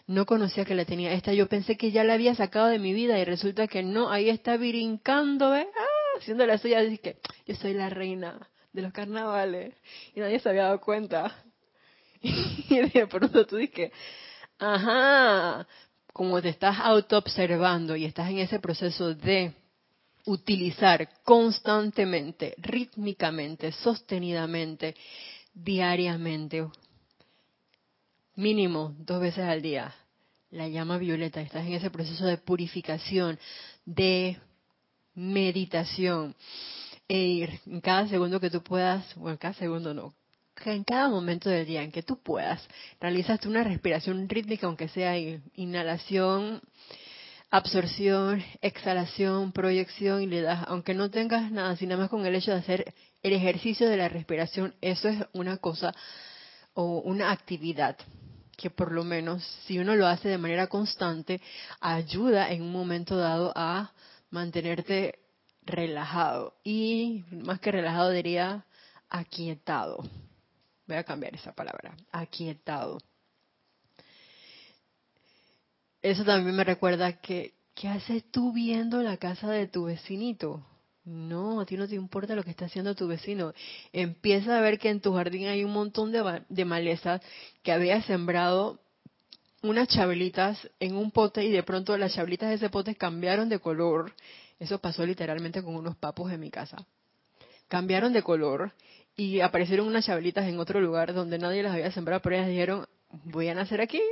[0.08, 2.92] no conocía que la tenía, esta yo pensé que ya la había sacado de mi
[2.92, 5.68] vida y resulta que no, ahí está brincando, ¿ves?
[5.78, 9.74] Ah, haciendo la suya, dice que yo soy la reina de los carnavales
[10.14, 11.34] y nadie se había dado cuenta.
[12.22, 13.90] Y de pronto tú dices,
[14.58, 15.66] ajá,
[16.12, 19.54] como te estás auto-observando y estás en ese proceso de
[20.26, 24.94] utilizar constantemente, rítmicamente, sostenidamente,
[25.54, 26.68] diariamente,
[28.36, 29.94] mínimo dos veces al día,
[30.50, 33.38] la llama violeta, estás en ese proceso de purificación,
[33.84, 34.38] de
[35.14, 36.34] meditación,
[37.10, 40.14] e ir en cada segundo que tú puedas, bueno, cada segundo no,
[40.64, 42.62] en cada momento del día en que tú puedas,
[43.00, 45.18] realizas una respiración rítmica, aunque sea
[45.56, 46.62] inhalación,
[47.50, 52.52] absorción, exhalación, proyección, y le das, aunque no tengas nada, sino más con el hecho
[52.52, 52.94] de hacer
[53.24, 55.92] el ejercicio de la respiración, eso es una cosa
[56.74, 57.96] o una actividad
[58.56, 61.40] que por lo menos si uno lo hace de manera constante,
[61.80, 63.90] ayuda en un momento dado a
[64.30, 65.18] mantenerte
[65.62, 66.54] relajado.
[66.64, 68.64] Y más que relajado diría
[69.08, 70.04] aquietado.
[70.86, 72.98] Voy a cambiar esa palabra, aquietado.
[76.02, 80.64] Eso también me recuerda que, ¿qué haces tú viendo la casa de tu vecinito?
[81.04, 83.52] No, a ti no te importa lo que está haciendo tu vecino.
[83.92, 87.22] Empieza a ver que en tu jardín hay un montón de, malezas
[87.62, 88.80] que había sembrado
[89.62, 93.58] unas chabelitas en un pote y de pronto las chabelitas de ese pote cambiaron de
[93.58, 94.12] color
[94.60, 96.86] eso pasó literalmente con unos papos en mi casa.
[97.66, 98.72] Cambiaron de color
[99.16, 102.86] y aparecieron unas chabelitas en otro lugar donde nadie las había sembrado, pero ellas dijeron,
[103.24, 104.02] voy a nacer aquí.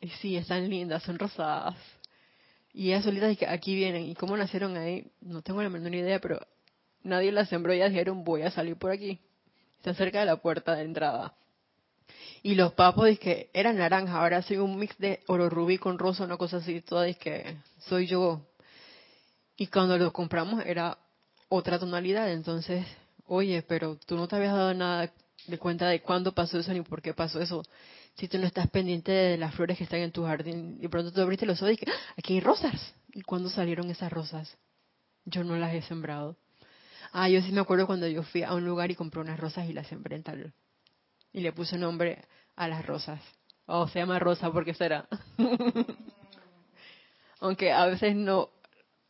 [0.00, 1.76] Y sí, están lindas, son rosadas.
[2.72, 4.04] Y ellas solitas aquí vienen.
[4.04, 5.10] ¿Y cómo nacieron ahí?
[5.20, 6.40] No tengo la menor idea, pero
[7.02, 9.20] nadie las sembró y ellas dijeron, voy a salir por aquí.
[9.78, 11.34] Están cerca de la puerta de entrada.
[12.42, 16.24] Y los papos, que eran naranja, ahora soy un mix de oro rubí con rosa,
[16.24, 18.47] una cosa así, toda, que soy yo
[19.58, 20.96] y cuando lo compramos era
[21.48, 22.86] otra tonalidad, entonces,
[23.26, 25.12] oye, pero tú no te habías dado nada
[25.48, 27.64] de cuenta de cuándo pasó eso ni por qué pasó eso.
[28.14, 31.12] Si tú no estás pendiente de las flores que están en tu jardín y pronto
[31.12, 32.14] tú abriste los ojos y que ¡Ah!
[32.16, 32.94] aquí hay rosas.
[33.12, 34.56] ¿Y cuándo salieron esas rosas?
[35.24, 36.36] Yo no las he sembrado.
[37.12, 39.68] Ah, yo sí me acuerdo cuando yo fui a un lugar y compré unas rosas
[39.68, 40.52] y las sembré en tal.
[41.32, 43.20] Y le puse nombre a las rosas.
[43.66, 45.08] Oh, se llama Rosa porque será.
[47.40, 48.50] Aunque a veces no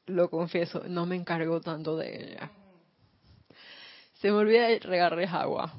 [0.08, 2.50] lo confieso, no me encargo tanto de ella.
[4.20, 5.72] Se me olvida regarles agua.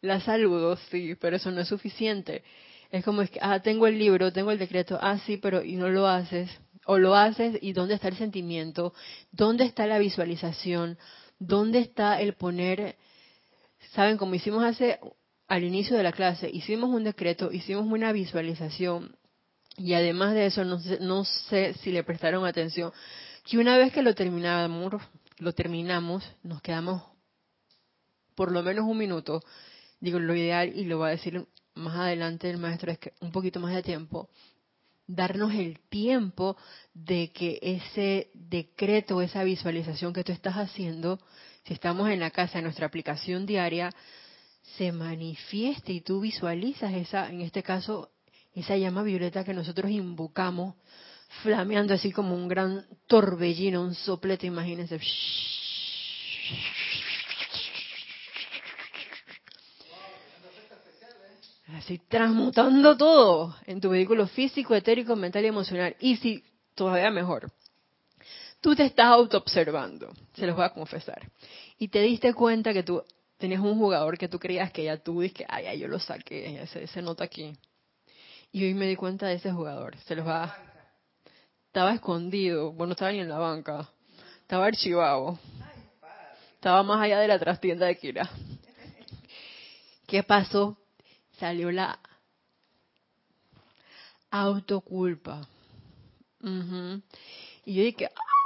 [0.00, 2.42] La saludo, sí, pero eso no es suficiente.
[2.90, 6.06] Es como, ah, tengo el libro, tengo el decreto, ah, sí, pero y no lo
[6.06, 6.50] haces.
[6.86, 8.92] O lo haces y dónde está el sentimiento,
[9.32, 10.98] dónde está la visualización,
[11.38, 12.96] dónde está el poner,
[13.92, 14.98] saben, como hicimos hace
[15.48, 19.16] al inicio de la clase, hicimos un decreto, hicimos una visualización
[19.76, 22.92] y además de eso, no sé, no sé si le prestaron atención,
[23.44, 25.02] que una vez que lo terminamos,
[25.38, 27.02] lo terminamos, nos quedamos
[28.34, 29.42] por lo menos un minuto.
[30.00, 33.32] Digo, lo ideal, y lo va a decir más adelante el maestro, es que un
[33.32, 34.28] poquito más de tiempo,
[35.06, 36.56] darnos el tiempo
[36.94, 41.20] de que ese decreto, esa visualización que tú estás haciendo,
[41.64, 43.90] si estamos en la casa, en nuestra aplicación diaria,
[44.76, 48.10] se manifieste y tú visualizas esa, en este caso,
[48.54, 50.74] esa llama violeta que nosotros invocamos
[51.42, 55.00] flameando así como un gran torbellino, un soplete, imagínense.
[61.74, 65.96] Así transmutando todo en tu vehículo físico, etérico, mental y emocional.
[65.98, 67.50] Y si, todavía mejor,
[68.60, 71.30] tú te estás auto-observando, se los voy a confesar,
[71.78, 73.02] y te diste cuenta que tú
[73.38, 76.62] tenías un jugador que tú creías que ya tú dices ay, ay, yo lo saqué,
[76.62, 77.52] ese, ese nota aquí.
[78.52, 80.73] Y hoy me di cuenta de ese jugador, se los va a
[81.74, 83.90] estaba escondido, bueno, no estaba ni en la banca,
[84.42, 85.36] estaba archivado.
[86.54, 88.30] Estaba más allá de la trastienda de Kira.
[90.06, 90.78] ¿Qué pasó?
[91.32, 91.98] Salió la
[94.30, 95.48] autoculpa.
[97.64, 98.43] Y yo dije, "Ah,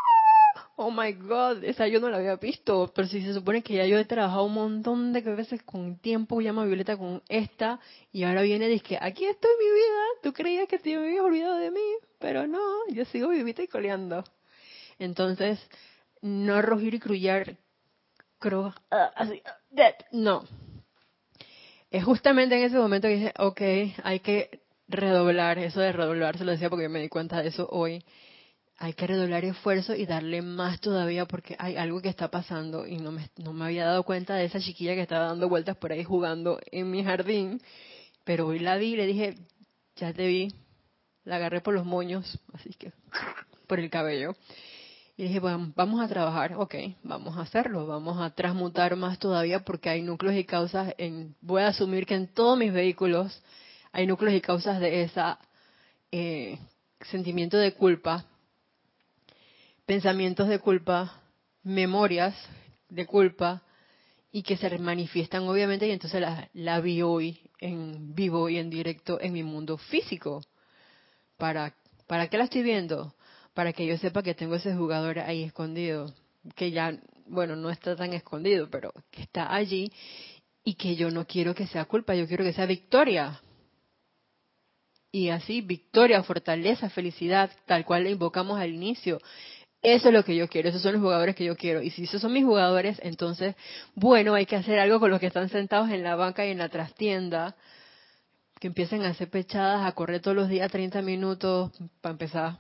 [0.80, 3.84] oh my god, esa yo no la había visto, pero si se supone que ya
[3.84, 7.80] yo he trabajado un montón de veces con tiempo, llama Violeta con esta,
[8.12, 11.56] y ahora viene y dice, aquí estoy mi vida, tú creías que te habías olvidado
[11.56, 11.80] de mí,
[12.20, 12.60] pero no,
[12.92, 14.22] yo sigo vivita y coleando.
[15.00, 15.58] Entonces,
[16.22, 17.56] no rugir y crullar,
[18.40, 19.56] cro- ah, así, ah,
[20.12, 20.44] no.
[21.90, 23.60] Es justamente en ese momento que dije, ok,
[24.04, 27.68] hay que redoblar, eso de redoblar, se lo decía porque me di cuenta de eso
[27.68, 28.04] hoy,
[28.80, 32.98] hay que redoblar esfuerzo y darle más todavía porque hay algo que está pasando y
[32.98, 35.90] no me, no me había dado cuenta de esa chiquilla que estaba dando vueltas por
[35.90, 37.60] ahí jugando en mi jardín,
[38.24, 39.34] pero hoy la vi y le dije,
[39.96, 40.54] ya te vi,
[41.24, 42.92] la agarré por los moños, así que
[43.66, 44.36] por el cabello.
[45.16, 49.64] Y dije, bueno, vamos a trabajar, ok, vamos a hacerlo, vamos a transmutar más todavía
[49.64, 53.42] porque hay núcleos y causas, en, voy a asumir que en todos mis vehículos
[53.90, 55.40] hay núcleos y causas de esa
[56.12, 56.60] eh,
[57.00, 58.24] sentimiento de culpa,
[59.88, 61.22] pensamientos de culpa,
[61.62, 62.34] memorias
[62.90, 63.62] de culpa
[64.30, 68.68] y que se manifiestan obviamente y entonces la, la vi hoy en vivo y en
[68.68, 70.42] directo en mi mundo físico.
[71.38, 71.74] ¿Para,
[72.06, 73.14] ¿Para qué la estoy viendo?
[73.54, 76.12] Para que yo sepa que tengo ese jugador ahí escondido,
[76.54, 79.90] que ya, bueno, no está tan escondido, pero que está allí
[80.64, 83.40] y que yo no quiero que sea culpa, yo quiero que sea victoria.
[85.10, 89.18] Y así, victoria, fortaleza, felicidad, tal cual le invocamos al inicio.
[89.82, 91.80] Eso es lo que yo quiero, esos son los jugadores que yo quiero.
[91.82, 93.54] Y si esos son mis jugadores, entonces,
[93.94, 96.58] bueno, hay que hacer algo con los que están sentados en la banca y en
[96.58, 97.54] la trastienda,
[98.58, 101.70] que empiecen a hacer pechadas, a correr todos los días 30 minutos
[102.00, 102.58] para empezar,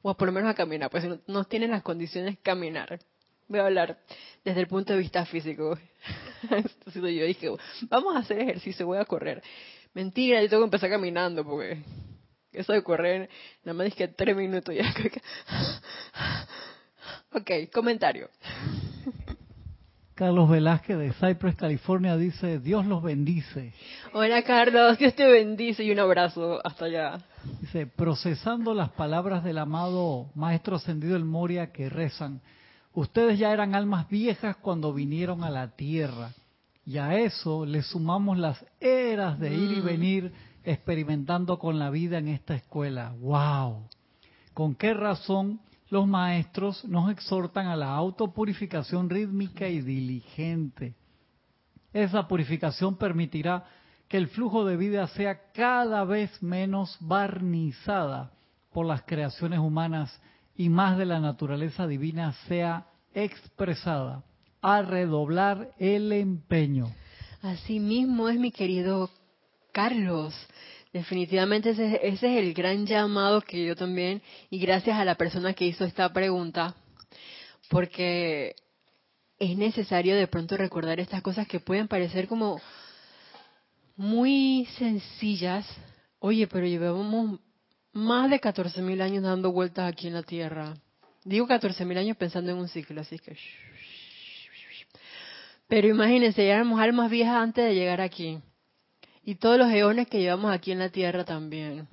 [0.00, 2.98] o por lo menos a caminar, pues no, no tienen las condiciones caminar.
[3.46, 3.98] Voy a hablar
[4.42, 5.78] desde el punto de vista físico.
[6.50, 7.50] Entonces yo dije,
[7.90, 9.42] vamos a hacer ejercicio, voy a correr.
[9.92, 11.82] Mentira, yo tengo que empezar caminando porque
[12.54, 13.28] eso de correr,
[13.64, 14.84] nada más es que tres minutos ya.
[17.32, 18.28] ok, comentario.
[20.14, 23.72] Carlos Velázquez de Cypress, California dice, Dios los bendice.
[24.12, 27.18] Hola Carlos, Dios te bendice y un abrazo hasta allá.
[27.60, 32.40] Dice, procesando las palabras del amado Maestro Ascendido El Moria que rezan,
[32.92, 36.30] ustedes ya eran almas viejas cuando vinieron a la tierra.
[36.86, 39.84] Y a eso le sumamos las eras de ir y Mm.
[39.84, 40.32] venir
[40.64, 43.14] experimentando con la vida en esta escuela.
[43.20, 43.88] ¡Wow!
[44.52, 45.60] ¿Con qué razón
[45.90, 50.94] los maestros nos exhortan a la autopurificación rítmica y diligente?
[51.92, 53.64] Esa purificación permitirá
[54.08, 58.32] que el flujo de vida sea cada vez menos barnizada
[58.72, 60.20] por las creaciones humanas
[60.56, 64.24] y más de la naturaleza divina sea expresada
[64.60, 66.92] a redoblar el empeño.
[67.42, 69.10] Así mismo es mi querido
[69.74, 70.34] Carlos.
[70.92, 75.52] Definitivamente ese, ese es el gran llamado que yo también, y gracias a la persona
[75.52, 76.76] que hizo esta pregunta,
[77.68, 78.54] porque
[79.40, 82.60] es necesario de pronto recordar estas cosas que pueden parecer como
[83.96, 85.66] muy sencillas.
[86.20, 87.40] Oye, pero llevamos
[87.92, 90.74] más de 14.000 años dando vueltas aquí en la Tierra.
[91.24, 93.36] Digo 14.000 años pensando en un ciclo, así que...
[95.66, 98.38] Pero imagínense, ya éramos almas viejas antes de llegar aquí.
[99.24, 101.88] Y todos los eones que llevamos aquí en la Tierra también.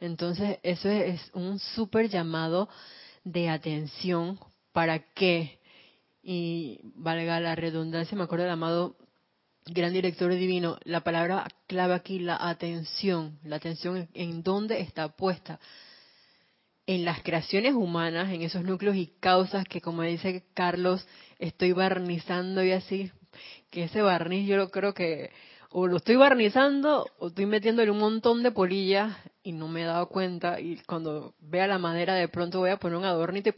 [0.00, 2.68] Entonces, eso es, es un súper llamado
[3.24, 4.38] de atención
[4.72, 5.60] para que,
[6.22, 8.96] y valga la redundancia, me acuerdo del amado
[9.66, 15.60] gran director divino, la palabra clave aquí, la atención, la atención en, dónde está puesta.
[16.84, 21.06] En las creaciones humanas, en esos núcleos y causas que, como dice Carlos,
[21.38, 23.12] estoy barnizando y así,
[23.70, 25.30] que ese barniz yo creo que
[25.72, 29.84] o lo estoy barnizando o estoy metiéndole un montón de polillas y no me he
[29.84, 33.54] dado cuenta y cuando vea la madera de pronto voy a poner un adornito y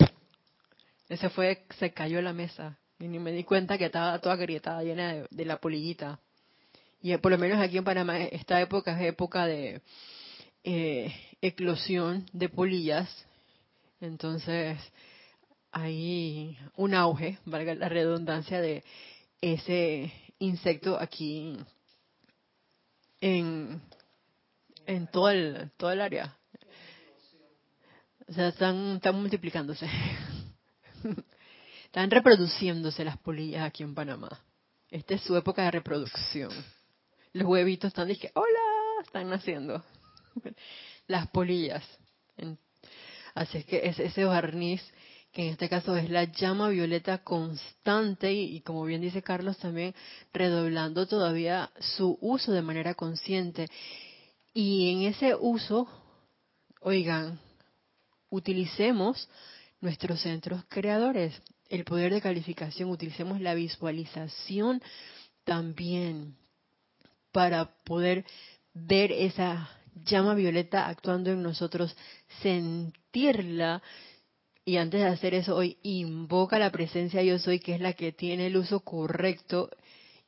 [1.08, 2.78] ese fue se cayó la mesa.
[2.98, 6.20] Y ni me di cuenta que estaba toda agrietada llena de, la polillita.
[7.02, 9.82] Y eh, por lo menos aquí en Panamá esta época es época de
[10.62, 11.12] eh,
[11.42, 13.26] eclosión de polillas.
[14.00, 14.78] Entonces
[15.72, 18.84] hay un auge valga la redundancia de
[19.40, 21.58] ese insecto aquí
[23.20, 23.80] en,
[24.86, 26.36] en todo el, todo el área.
[28.26, 29.88] O sea, están, están multiplicándose.
[31.84, 34.40] están reproduciéndose las polillas aquí en Panamá.
[34.90, 36.50] Esta es su época de reproducción.
[37.32, 39.84] Los huevitos están diciendo, hola, están naciendo.
[41.06, 41.84] las polillas.
[43.34, 44.82] Así es que es ese barniz
[45.34, 49.92] que en este caso es la llama violeta constante y, como bien dice Carlos también
[50.32, 53.66] redoblando todavía su uso de manera consciente.
[54.54, 55.88] Y en ese uso,
[56.80, 57.40] oigan,
[58.30, 59.28] utilicemos
[59.80, 61.34] nuestros centros creadores,
[61.68, 64.80] el poder de calificación, utilicemos la visualización
[65.42, 66.36] también
[67.32, 68.24] para poder
[68.72, 69.68] ver esa
[70.04, 71.96] llama violeta actuando en nosotros,
[72.40, 73.82] sentirla,
[74.64, 78.12] y antes de hacer eso, hoy invoca la presencia yo soy, que es la que
[78.12, 79.70] tiene el uso correcto.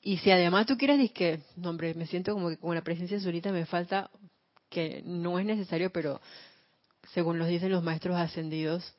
[0.02, 3.18] Y si además tú quieres que, no, hombre, me siento como que con la presencia
[3.18, 4.10] solita me falta,
[4.68, 6.20] que no es necesario, pero
[7.14, 8.94] según los dicen los maestros ascendidos,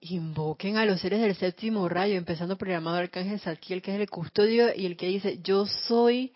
[0.00, 4.00] invoquen a los seres del séptimo rayo, empezando por el amado arcángel Zadkiel, que es
[4.00, 6.32] el custodio y el que dice, yo soy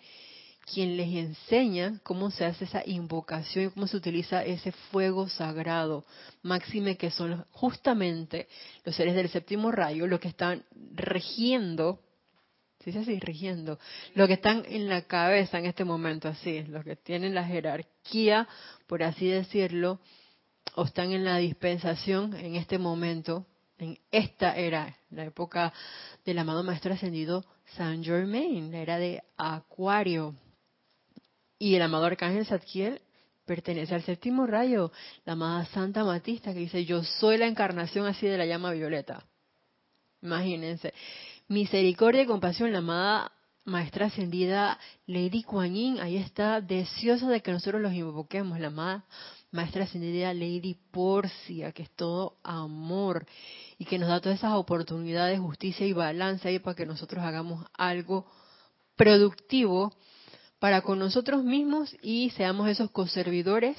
[0.66, 6.04] quien les enseña cómo se hace esa invocación y cómo se utiliza ese fuego sagrado,
[6.42, 8.48] máxime que son justamente
[8.84, 12.00] los seres del séptimo rayo, los que están regiendo,
[12.84, 13.18] ¿sí así?
[13.18, 13.78] Regiendo,
[14.14, 18.46] los que están en la cabeza en este momento, así, los que tienen la jerarquía,
[18.86, 20.00] por así decirlo,
[20.76, 23.46] o están en la dispensación en este momento,
[23.78, 25.72] en esta era, la época
[26.24, 27.44] del amado Maestro Ascendido
[27.76, 30.34] Saint Germain, la era de Acuario,
[31.60, 33.02] y el amado arcángel Zadkiel
[33.44, 34.90] pertenece al séptimo rayo,
[35.26, 39.24] la amada Santa Matista que dice, yo soy la encarnación así de la llama violeta.
[40.22, 40.94] Imagínense.
[41.48, 43.32] Misericordia y compasión, la amada
[43.64, 49.04] maestra ascendida Lady Kuan Yin, ahí está, deseosa de que nosotros los invoquemos, la amada
[49.50, 53.26] maestra ascendida Lady Porcia, que es todo amor
[53.76, 57.66] y que nos da todas esas oportunidades, justicia y balance ahí para que nosotros hagamos
[57.74, 58.24] algo
[58.96, 59.92] productivo
[60.60, 63.76] para con nosotros mismos y seamos esos conservidores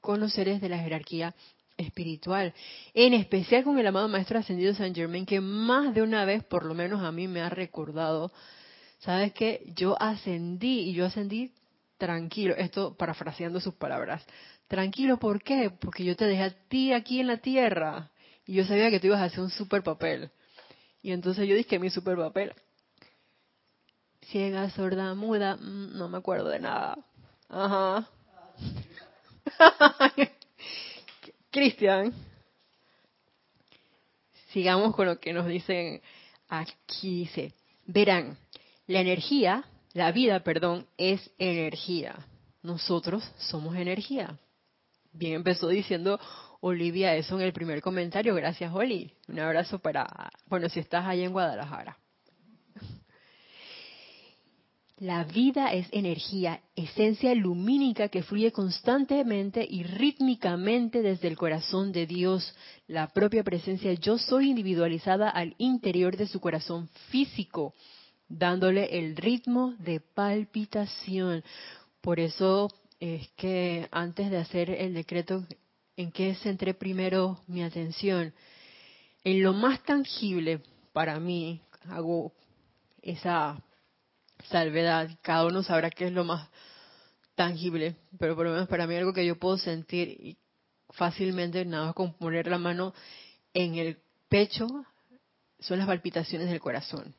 [0.00, 1.34] con los seres de la jerarquía
[1.76, 2.54] espiritual,
[2.94, 6.64] en especial con el amado Maestro Ascendido San Germain, que más de una vez, por
[6.64, 8.32] lo menos a mí, me ha recordado,
[8.98, 11.52] sabes que yo ascendí y yo ascendí
[11.98, 14.24] tranquilo, esto parafraseando sus palabras,
[14.66, 15.70] tranquilo, ¿por qué?
[15.70, 18.10] Porque yo te dejé a ti aquí en la tierra
[18.46, 20.30] y yo sabía que tú ibas a hacer un super papel.
[21.02, 22.54] Y entonces yo dije mi super papel,
[24.32, 26.98] ciega, sorda, muda, mm, no me acuerdo de nada.
[27.48, 28.08] Ajá.
[31.50, 32.14] Cristian,
[34.52, 36.00] sigamos con lo que nos dicen
[36.48, 37.20] aquí.
[37.20, 37.52] Dice,
[37.84, 38.38] verán,
[38.86, 42.16] la energía, la vida, perdón, es energía.
[42.62, 44.38] Nosotros somos energía.
[45.12, 46.18] Bien empezó diciendo
[46.60, 48.34] Olivia eso en el primer comentario.
[48.34, 49.12] Gracias, Oli.
[49.28, 51.98] Un abrazo para, bueno, si estás ahí en Guadalajara.
[54.98, 62.06] La vida es energía, esencia lumínica que fluye constantemente y rítmicamente desde el corazón de
[62.06, 62.54] Dios.
[62.86, 67.74] La propia presencia yo soy individualizada al interior de su corazón físico,
[68.28, 71.42] dándole el ritmo de palpitación.
[72.00, 72.68] Por eso
[73.00, 75.44] es que antes de hacer el decreto,
[75.96, 78.32] ¿en qué centré primero mi atención?
[79.24, 80.60] En lo más tangible
[80.92, 82.32] para mí, hago
[83.00, 83.60] esa
[84.50, 86.48] salvedad, cada uno sabrá qué es lo más
[87.34, 90.36] tangible, pero por lo menos para mí algo que yo puedo sentir
[90.90, 92.94] fácilmente, nada más con poner la mano
[93.54, 94.66] en el pecho,
[95.58, 97.14] son las palpitaciones del corazón.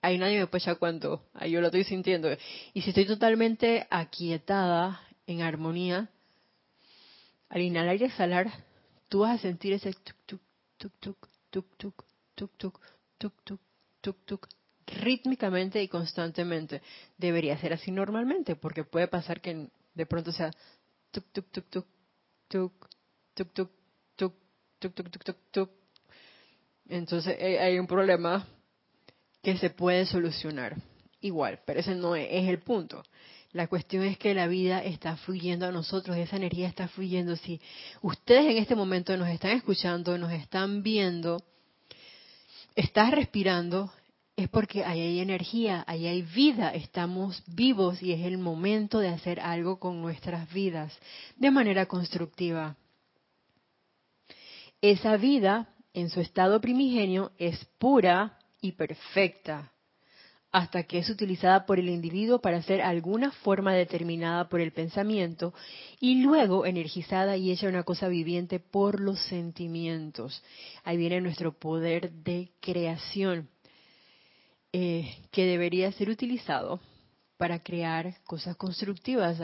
[0.00, 2.28] Ahí nadie me puede echar cuánto, ahí yo lo estoy sintiendo.
[2.74, 6.08] Y si estoy totalmente aquietada, en armonía,
[7.48, 8.52] al inhalar y exhalar,
[9.08, 10.40] tú vas a sentir ese tuk tuk
[10.76, 12.04] tuk tuk tuk
[12.34, 12.80] tuk tuk
[13.18, 13.60] tuk tuk
[14.00, 14.48] tuk tuk
[14.86, 16.82] rítmicamente y constantemente.
[17.18, 20.50] Debería ser así normalmente, porque puede pasar que de pronto sea
[21.10, 21.86] tuk tuk tuk tuk
[22.48, 22.72] tuk
[23.34, 23.70] tuk tuk
[24.16, 24.34] tuk
[24.78, 25.70] tuk tuk tuk tuk tuk.
[26.88, 28.46] Entonces hay un problema
[29.42, 30.76] que se puede solucionar
[31.20, 33.02] igual, pero ese no es, el punto.
[33.52, 37.36] La cuestión es que la vida está fluyendo a nosotros, esa energía está fluyendo.
[37.36, 37.60] Si
[38.00, 41.42] ustedes en este momento nos están escuchando, nos están viendo,
[42.74, 43.92] estás respirando,
[44.42, 49.08] es porque ahí hay energía, ahí hay vida, estamos vivos y es el momento de
[49.08, 50.92] hacer algo con nuestras vidas
[51.36, 52.76] de manera constructiva.
[54.80, 59.72] Esa vida en su estado primigenio es pura y perfecta
[60.50, 65.54] hasta que es utilizada por el individuo para hacer alguna forma determinada por el pensamiento
[65.98, 70.42] y luego energizada y hecha una cosa viviente por los sentimientos.
[70.84, 73.48] Ahí viene nuestro poder de creación
[74.72, 76.80] eh, que debería ser utilizado
[77.36, 79.38] para crear cosas constructivas.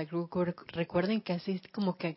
[0.68, 2.16] Recuerden que así es como que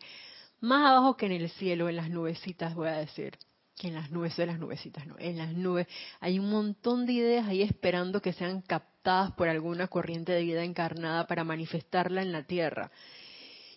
[0.60, 3.36] más abajo que en el cielo, en las nubecitas, voy a decir.
[3.76, 5.88] Que en las nubes, de las nubecitas, no, en las nubes.
[6.20, 10.62] Hay un montón de ideas ahí esperando que sean captadas por alguna corriente de vida
[10.62, 12.92] encarnada para manifestarla en la tierra.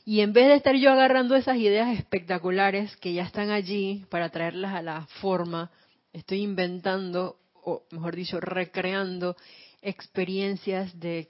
[0.06, 4.30] Y en vez de estar yo agarrando esas ideas espectaculares que ya están allí para
[4.30, 5.72] traerlas a la forma,
[6.14, 9.36] estoy inventando, o mejor dicho, recreando
[9.82, 11.28] experiencias de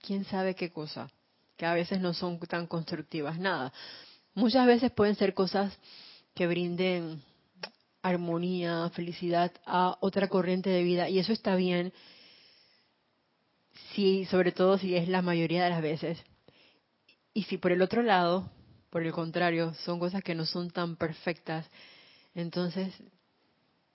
[0.00, 1.10] quién sabe qué cosa,
[1.56, 3.72] que a veces no son tan constructivas, nada.
[4.34, 5.76] Muchas veces pueden ser cosas
[6.34, 7.22] que brinden
[8.02, 11.92] armonía, felicidad a otra corriente de vida y eso está bien,
[13.94, 16.18] si, sobre todo si es la mayoría de las veces.
[17.34, 18.50] Y si por el otro lado,
[18.90, 21.68] por el contrario, son cosas que no son tan perfectas,
[22.34, 22.94] entonces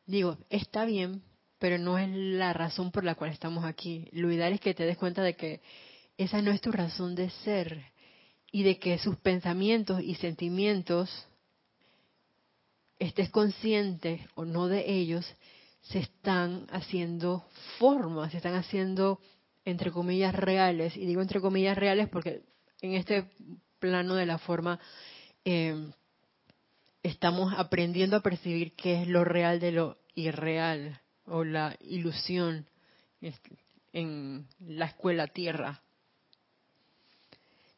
[0.05, 1.23] digo, está bien,
[1.63, 4.09] pero no es la razón por la cual estamos aquí.
[4.11, 5.61] Lo ideal es que te des cuenta de que
[6.17, 7.85] esa no es tu razón de ser
[8.51, 11.25] y de que sus pensamientos y sentimientos,
[12.99, 15.25] estés consciente o no de ellos,
[15.83, 17.45] se están haciendo
[17.79, 19.21] formas, se están haciendo
[19.63, 20.97] entre comillas reales.
[20.97, 22.41] Y digo entre comillas reales porque
[22.81, 23.29] en este
[23.79, 24.81] plano de la forma
[25.45, 25.93] eh,
[27.03, 32.65] estamos aprendiendo a percibir qué es lo real de lo irreal o la ilusión
[33.93, 35.81] en la escuela tierra.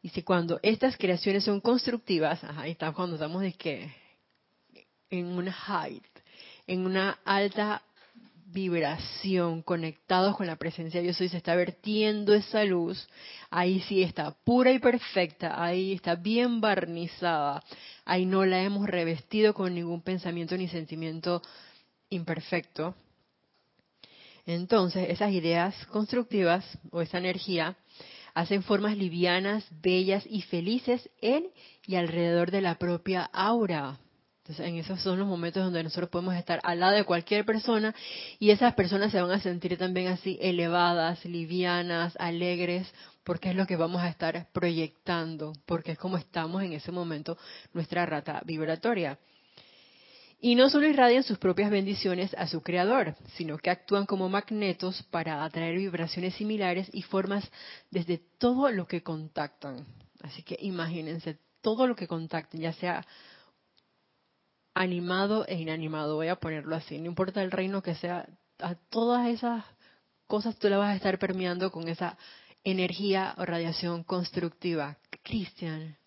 [0.02, 3.92] Y si cuando estas creaciones son constructivas, ahí está cuando estamos de que
[5.10, 6.06] en una height,
[6.68, 7.82] en una alta
[8.56, 13.08] vibración, conectados con la presencia de Dios hoy se está vertiendo esa luz,
[13.50, 17.64] ahí sí está pura y perfecta, ahí está bien barnizada,
[18.06, 21.42] ahí no la hemos revestido con ningún pensamiento ni sentimiento
[22.10, 22.96] imperfecto.
[24.46, 27.76] Entonces, esas ideas constructivas o esa energía
[28.34, 31.48] hacen formas livianas, bellas y felices en
[31.88, 33.98] y alrededor de la propia aura.
[34.40, 37.96] Entonces, en esos son los momentos donde nosotros podemos estar al lado de cualquier persona
[38.38, 42.94] y esas personas se van a sentir también así elevadas, livianas, alegres,
[43.24, 47.40] porque es lo que vamos a estar proyectando, porque es como estamos en ese momento
[47.74, 49.18] nuestra rata vibratoria.
[50.46, 55.02] Y no solo irradian sus propias bendiciones a su creador, sino que actúan como magnetos
[55.10, 57.52] para atraer vibraciones similares y formas
[57.90, 59.88] desde todo lo que contactan.
[60.22, 63.04] Así que imagínense todo lo que contacten, ya sea
[64.76, 68.30] animado e inanimado, voy a ponerlo así, no importa el reino que sea,
[68.60, 69.66] a todas esas
[70.28, 72.20] cosas tú las vas a estar permeando con esa
[72.64, 75.00] energía o radiación constructiva.
[75.24, 75.98] Cristian.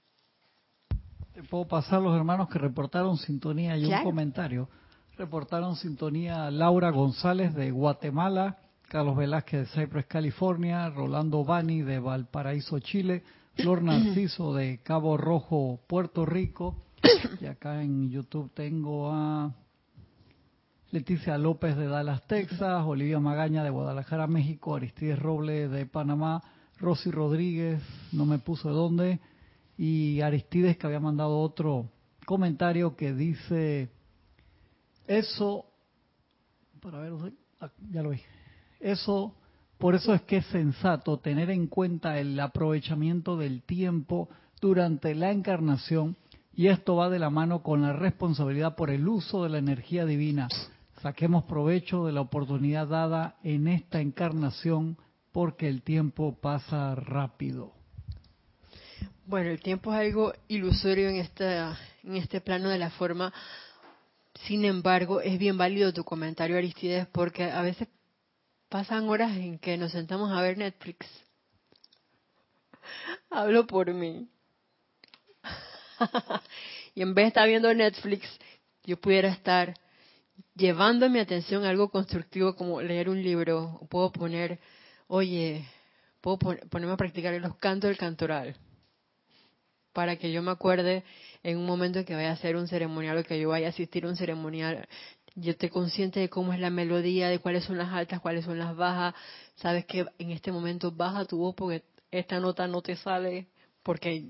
[1.45, 4.69] Puedo pasar los hermanos que reportaron sintonía y un comentario.
[5.17, 8.59] Reportaron sintonía Laura González de Guatemala,
[8.89, 13.23] Carlos Velázquez de Cypress, California, Rolando Bani de Valparaíso, Chile,
[13.55, 16.83] Flor Narciso de Cabo Rojo, Puerto Rico,
[17.41, 19.53] y acá en YouTube tengo a
[20.91, 26.43] Leticia López de Dallas, Texas, Olivia Magaña de Guadalajara, México, Aristides Robles de Panamá,
[26.79, 27.81] Rosy Rodríguez,
[28.13, 29.21] no me puso de dónde,
[29.79, 31.89] y Aristides que había mandado otro
[32.27, 33.89] comentario que dice,
[35.07, 35.65] eso,
[36.83, 37.13] para ver,
[37.61, 38.21] ah, ya lo vi,
[38.81, 39.35] eso,
[39.79, 44.29] por eso es que es sensato tener en cuenta el aprovechamiento del tiempo
[44.61, 46.17] durante la encarnación
[46.53, 50.05] y esto va de la mano con la responsabilidad por el uso de la energía
[50.05, 50.49] divina.
[51.03, 54.97] Saquemos provecho de la oportunidad dada en esta encarnación
[55.31, 57.78] porque el tiempo pasa rápido.
[59.29, 63.31] Bueno, el tiempo es algo ilusorio en, esta, en este plano de la forma.
[64.47, 67.89] Sin embargo, es bien válido tu comentario, Aristides, porque a veces
[68.71, 71.07] pasan horas en que nos sentamos a ver Netflix.
[73.31, 74.31] Hablo por mí.
[76.95, 78.27] y en vez de estar viendo Netflix,
[78.85, 79.75] yo pudiera estar
[80.55, 83.79] llevando mi atención a algo constructivo como leer un libro.
[83.91, 84.59] Puedo poner,
[85.07, 85.67] oye,
[86.23, 88.57] puedo ponerme a practicar los cantos del cantoral
[89.99, 91.03] para que yo me acuerde
[91.43, 93.71] en un momento en que vaya a hacer un ceremonial o que yo vaya a
[93.71, 94.87] asistir a un ceremonial,
[95.35, 98.61] yo esté consciente de cómo es la melodía, de cuáles son las altas, cuáles son
[98.61, 99.17] las bajas,
[99.57, 101.83] sabes que en este momento baja tu voz porque
[102.13, 103.49] esta nota no te sale,
[103.83, 104.25] porque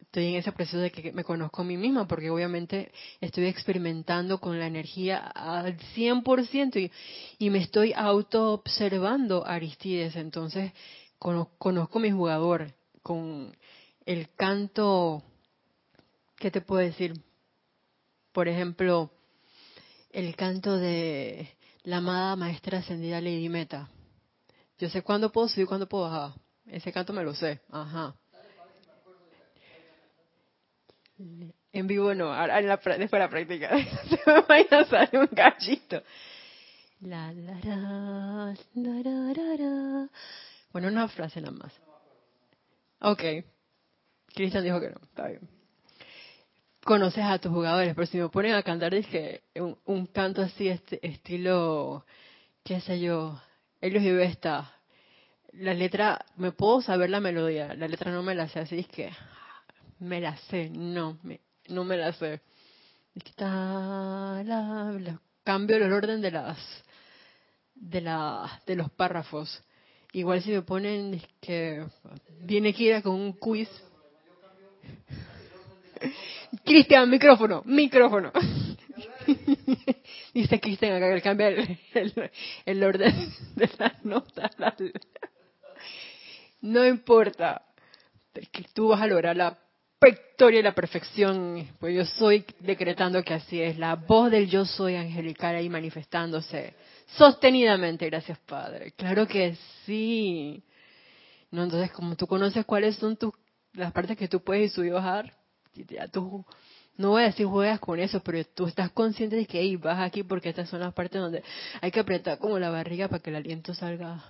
[0.00, 4.38] estoy en ese proceso de que me conozco a mí misma, porque obviamente estoy experimentando
[4.38, 6.92] con la energía al 100% y,
[7.44, 10.70] y me estoy auto-observando Aristides, entonces
[11.18, 13.52] conozco, a mi jugador con
[14.08, 15.22] el canto,
[16.36, 17.12] ¿qué te puedo decir?
[18.32, 19.10] Por ejemplo,
[20.10, 23.90] el canto de la amada maestra ascendida Lady Meta.
[24.78, 26.40] Yo sé cuándo puedo subir cuándo puedo bajar.
[26.66, 27.60] Ese canto me lo sé.
[27.70, 28.14] Ajá.
[31.72, 33.76] En vivo no, ahora en la, después de la práctica.
[34.08, 36.02] Se me va a salir un cachito.
[37.00, 40.08] La, la, la, la, la, la.
[40.72, 41.74] Bueno, una frase nada más.
[43.00, 43.22] Ok.
[44.34, 45.40] Cristian dijo que no, está bien.
[46.84, 50.68] Conoces a tus jugadores, pero si me ponen a cantar, dije, un, un canto así,
[50.68, 52.04] este, estilo,
[52.64, 53.40] qué sé yo,
[53.80, 54.72] ellos y Vesta.
[55.52, 58.86] La letra, me puedo saber la melodía, la letra no me la sé, así es
[58.88, 59.10] que
[59.98, 62.40] me la sé, no, me, no me la sé.
[63.14, 66.58] Es que está la, la- cambio el orden de las
[67.74, 69.62] de la de los párrafos.
[70.12, 71.84] Igual si me ponen es que
[72.42, 73.68] viene Kira con un quiz.
[76.64, 78.32] Cristian, micrófono, micrófono.
[80.32, 82.30] Dice Cristian acá que cambia el,
[82.64, 83.14] el- orden
[83.56, 84.50] de las notas.
[86.60, 87.62] No importa.
[88.52, 89.58] Que tú vas a lograr la
[90.00, 91.68] victoria y la perfección.
[91.78, 93.78] Pues yo soy decretando que así es.
[93.78, 96.74] La voz del yo soy angelical ahí manifestándose
[97.16, 98.06] sostenidamente.
[98.06, 98.92] Gracias, Padre.
[98.92, 100.62] Claro que sí.
[101.50, 103.32] No, entonces, como tú conoces cuáles son tus
[103.72, 105.34] las partes que tú puedes subir y bajar,
[106.12, 106.44] tú,
[106.96, 110.00] no voy a decir juegas con eso, pero tú estás consciente de que hey, vas
[110.00, 111.42] aquí porque estas son las partes donde
[111.80, 114.24] hay que apretar como la barriga para que el aliento salga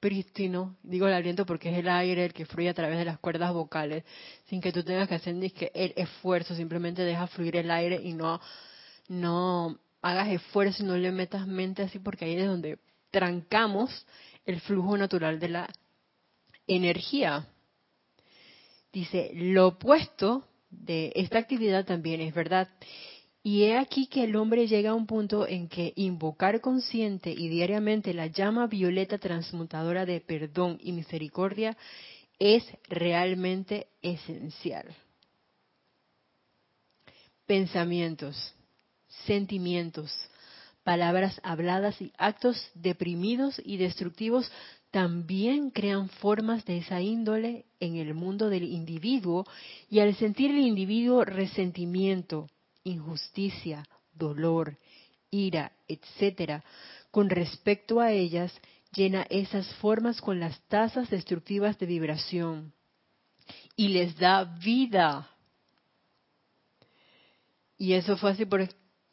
[0.00, 0.76] prístino.
[0.82, 3.52] Digo el aliento porque es el aire el que fluye a través de las cuerdas
[3.52, 4.04] vocales,
[4.46, 8.00] sin que tú tengas que hacer ni que el esfuerzo, simplemente deja fluir el aire
[8.02, 8.40] y no,
[9.08, 12.78] no hagas esfuerzo y no le metas mente así porque ahí es donde
[13.10, 14.06] trancamos
[14.46, 15.68] el flujo natural de la
[16.66, 17.46] energía.
[18.92, 22.68] Dice, lo opuesto de esta actividad también es verdad.
[23.42, 27.48] Y he aquí que el hombre llega a un punto en que invocar consciente y
[27.48, 31.76] diariamente la llama violeta transmutadora de perdón y misericordia
[32.38, 34.94] es realmente esencial.
[37.46, 38.54] Pensamientos,
[39.26, 40.12] sentimientos,
[40.82, 44.50] palabras habladas y actos deprimidos y destructivos
[44.90, 49.46] también crean formas de esa índole en el mundo del individuo
[49.90, 52.48] y al sentir el individuo resentimiento,
[52.84, 54.78] injusticia, dolor,
[55.30, 56.64] ira, etcétera,
[57.10, 58.52] con respecto a ellas,
[58.92, 62.72] llena esas formas con las tasas destructivas de vibración
[63.76, 65.28] y les da vida.
[67.76, 68.66] Y eso fue así por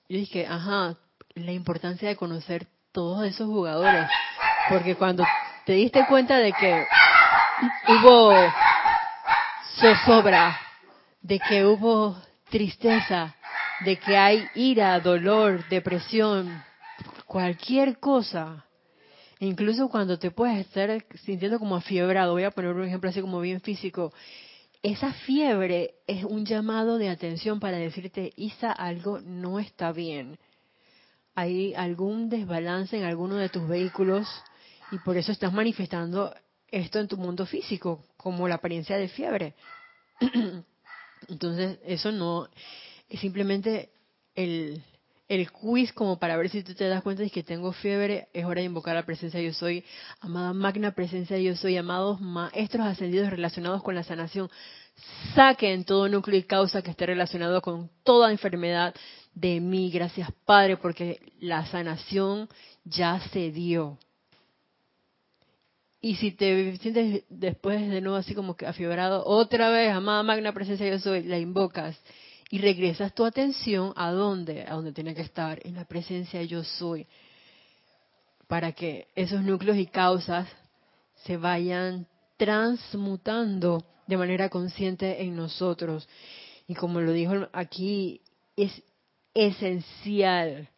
[0.08, 0.98] yo dije, ajá,
[1.34, 4.08] la importancia de conocer todos esos jugadores,
[4.70, 5.24] porque cuando
[5.66, 6.86] te diste cuenta de que
[7.88, 8.34] hubo
[9.80, 10.60] zozobra,
[11.22, 12.16] de que hubo
[12.50, 13.36] tristeza,
[13.84, 16.64] de que hay ira, dolor, depresión,
[17.26, 18.66] cualquier cosa,
[19.40, 23.42] incluso cuando te puedes estar sintiendo como afiebrado, voy a poner un ejemplo así como
[23.42, 24.14] bien físico,
[24.84, 30.38] esa fiebre es un llamado de atención para decirte, Isa, algo no está bien.
[31.34, 34.28] Hay algún desbalance en alguno de tus vehículos
[34.92, 36.34] y por eso estás manifestando
[36.68, 39.56] esto en tu mundo físico, como la apariencia de fiebre.
[41.28, 42.50] Entonces, eso no
[43.10, 43.90] es simplemente
[44.36, 44.84] el,
[45.28, 48.46] el quiz como para ver si tú te das cuenta de que tengo fiebre, es
[48.46, 49.84] hora de invocar la presencia yo soy,
[50.20, 54.50] amada magna presencia yo soy, amados maestros ascendidos relacionados con la sanación,
[55.34, 58.94] saquen todo núcleo y causa que esté relacionado con toda enfermedad
[59.34, 62.48] de mí, gracias Padre, porque la sanación
[62.84, 63.98] ya se dio.
[66.06, 70.54] Y si te sientes después de nuevo así como que afiebrado, otra vez, amada magna
[70.54, 72.00] presencia yo soy, la invocas
[72.52, 76.64] y regresas tu atención a dónde, a donde tiene que estar, en la presencia yo
[76.64, 77.08] soy,
[78.48, 80.48] para que esos núcleos y causas
[81.24, 82.06] se vayan
[82.38, 86.08] transmutando de manera consciente en nosotros.
[86.68, 88.22] Y como lo dijo aquí,
[88.56, 88.80] es
[89.34, 90.70] esencial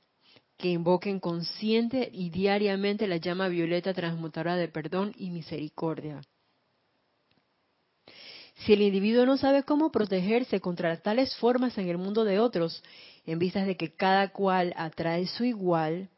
[0.58, 6.22] que invoquen consciente y diariamente la llama violeta transmutadora de perdón y misericordia.
[8.66, 12.84] Si el individuo no sabe cómo protegerse contra tales formas en el mundo de otros,
[13.26, 16.10] en vistas de que cada cual atrae su igual,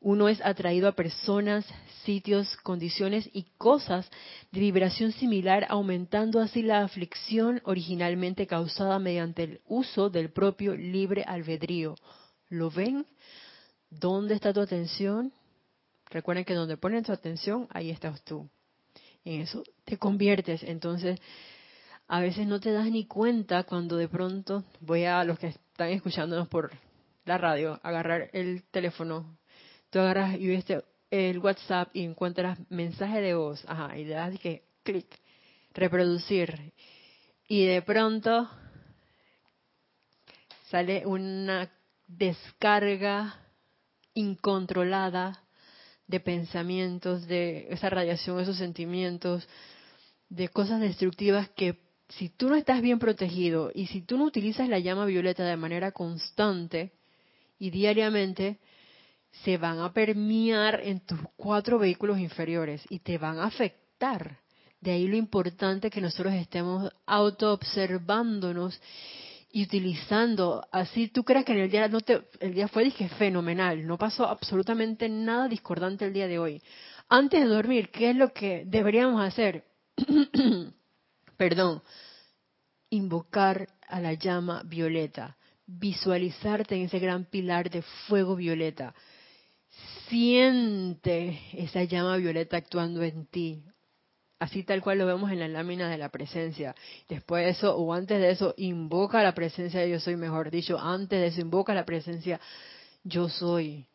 [0.00, 1.66] uno es atraído a personas,
[2.04, 4.10] sitios, condiciones y cosas
[4.52, 11.24] de vibración similar, aumentando así la aflicción originalmente causada mediante el uso del propio libre
[11.26, 11.96] albedrío.
[12.48, 13.06] ¿Lo ven?
[14.00, 15.32] ¿Dónde está tu atención?
[16.10, 18.48] Recuerden que donde ponen tu atención, ahí estás tú.
[19.24, 20.62] En eso te conviertes.
[20.62, 21.18] Entonces,
[22.06, 25.88] a veces no te das ni cuenta cuando de pronto voy a los que están
[25.88, 26.70] escuchándonos por
[27.24, 29.38] la radio, agarrar el teléfono.
[29.90, 30.64] Tú agarras y ves
[31.10, 33.64] el WhatsApp y encuentras mensaje de voz.
[33.66, 35.06] Ajá, y le das que clic,
[35.72, 36.72] reproducir.
[37.48, 38.50] Y de pronto
[40.68, 41.70] sale una
[42.06, 43.40] descarga
[44.14, 45.42] incontrolada
[46.06, 49.48] de pensamientos, de esa radiación, esos sentimientos,
[50.28, 54.68] de cosas destructivas que si tú no estás bien protegido y si tú no utilizas
[54.68, 56.92] la llama violeta de manera constante
[57.58, 58.58] y diariamente,
[59.42, 64.38] se van a permear en tus cuatro vehículos inferiores y te van a afectar.
[64.80, 68.80] De ahí lo importante que nosotros estemos auto-observándonos
[69.54, 73.08] y utilizando, así tú creas que en el día no te, el día fue dije
[73.10, 76.60] fenomenal, no pasó absolutamente nada discordante el día de hoy.
[77.08, 79.62] Antes de dormir, ¿qué es lo que deberíamos hacer?
[81.36, 81.82] Perdón,
[82.90, 85.36] invocar a la llama violeta,
[85.66, 88.92] visualizarte en ese gran pilar de fuego violeta
[90.08, 93.62] siente esa llama violeta actuando en ti.
[94.38, 96.74] Así tal cual lo vemos en la lámina de la presencia.
[97.08, 100.78] Después de eso, o antes de eso, invoca la presencia de yo soy, mejor dicho,
[100.78, 102.40] antes de eso, invoca la presencia
[103.04, 103.86] yo soy.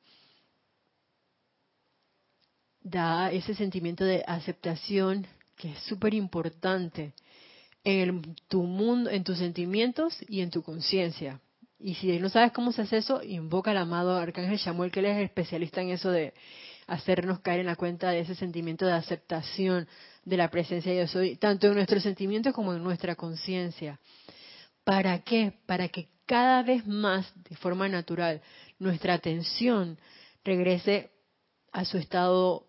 [2.82, 5.28] Da ese sentimiento de aceptación
[5.58, 7.14] que es súper importante
[7.84, 11.42] en tu mundo, en tus sentimientos y en tu conciencia.
[11.80, 15.08] Y si no sabes cómo se hace eso, invoca al amado Arcángel Samuel, que él
[15.08, 16.34] es especialista en eso de
[16.90, 19.88] hacernos caer en la cuenta de ese sentimiento de aceptación
[20.26, 24.00] de la presencia de Dios, tanto en nuestros sentimientos como en nuestra conciencia.
[24.84, 25.54] ¿Para qué?
[25.66, 28.42] Para que cada vez más, de forma natural,
[28.80, 29.98] nuestra atención
[30.44, 31.12] regrese
[31.72, 32.66] a su estado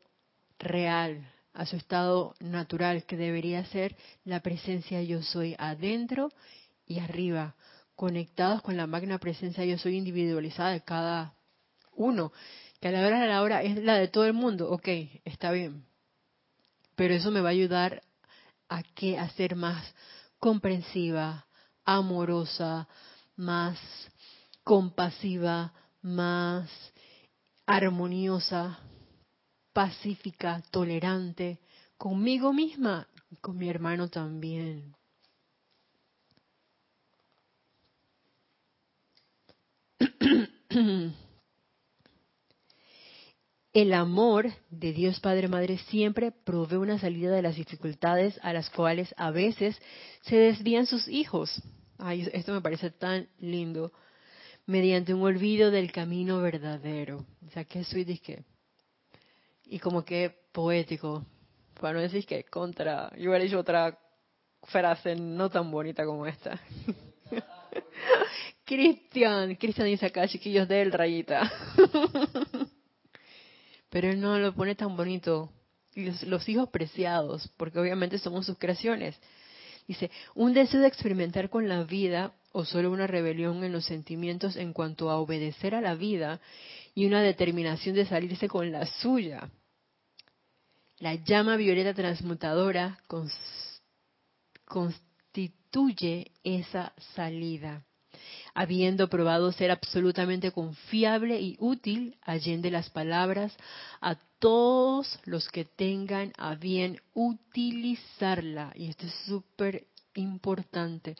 [0.58, 6.30] real, a su estado natural, que debería ser la presencia yo soy adentro
[6.86, 7.54] y arriba,
[7.96, 11.34] conectados con la magna presencia yo soy individualizada de cada
[11.94, 12.32] uno,
[12.80, 14.88] que la hora de la hora es la de todo el mundo, ok,
[15.24, 15.84] está bien,
[16.96, 18.02] pero eso me va a ayudar
[18.68, 19.94] a que a ser más
[20.38, 21.46] comprensiva,
[21.84, 22.88] amorosa,
[23.36, 23.78] más
[24.64, 25.72] compasiva,
[26.02, 26.70] más
[27.66, 28.78] armoniosa,
[29.72, 31.60] pacífica, tolerante,
[31.96, 33.06] conmigo misma
[33.40, 34.96] con mi hermano también.
[43.72, 48.68] El amor de Dios Padre Madre siempre provee una salida de las dificultades a las
[48.68, 49.80] cuales a veces
[50.22, 51.62] se desvían sus hijos.
[51.96, 53.92] Ay, esto me parece tan lindo.
[54.66, 57.24] Mediante un olvido del camino verdadero.
[57.46, 58.44] O sea, que sweet que.
[59.66, 61.24] Y como que poético.
[61.80, 63.10] Para no decir que contra.
[63.16, 63.96] Yo hubiera dicho otra
[64.64, 66.60] frase no tan bonita como esta.
[68.64, 71.52] Cristian, Cristian dice acá, chiquillos del rayita.
[73.90, 75.50] Pero él no lo pone tan bonito.
[75.94, 79.18] Los, hijos preciados, porque obviamente somos sus creaciones.
[79.88, 84.56] Dice, un deseo de experimentar con la vida o solo una rebelión en los sentimientos
[84.56, 86.40] en cuanto a obedecer a la vida
[86.94, 89.50] y una determinación de salirse con la suya.
[90.98, 93.00] La llama violeta transmutadora
[94.64, 97.84] constituye esa salida
[98.54, 103.56] habiendo probado ser absolutamente confiable y útil, allende las palabras,
[104.00, 108.72] a todos los que tengan a bien utilizarla.
[108.74, 111.16] Y esto es súper importante.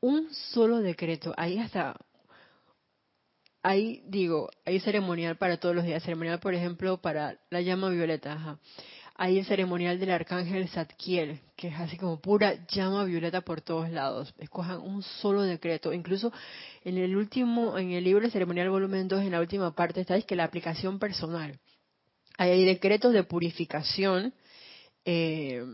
[0.00, 1.96] Un solo decreto, ahí hasta,
[3.62, 8.32] ahí digo, hay ceremonial para todos los días, ceremonial por ejemplo para la llama violeta,
[8.32, 8.58] ajá
[9.18, 13.88] hay el ceremonial del arcángel Zadkiel, que es así como pura llama violeta por todos
[13.88, 14.34] lados.
[14.38, 15.92] Escojan un solo decreto.
[15.94, 16.32] Incluso
[16.84, 20.36] en el último, en el libro ceremonial volumen 2, en la última parte, está que
[20.36, 21.58] la aplicación personal.
[22.36, 24.34] hay decretos de purificación,
[25.06, 25.64] eh,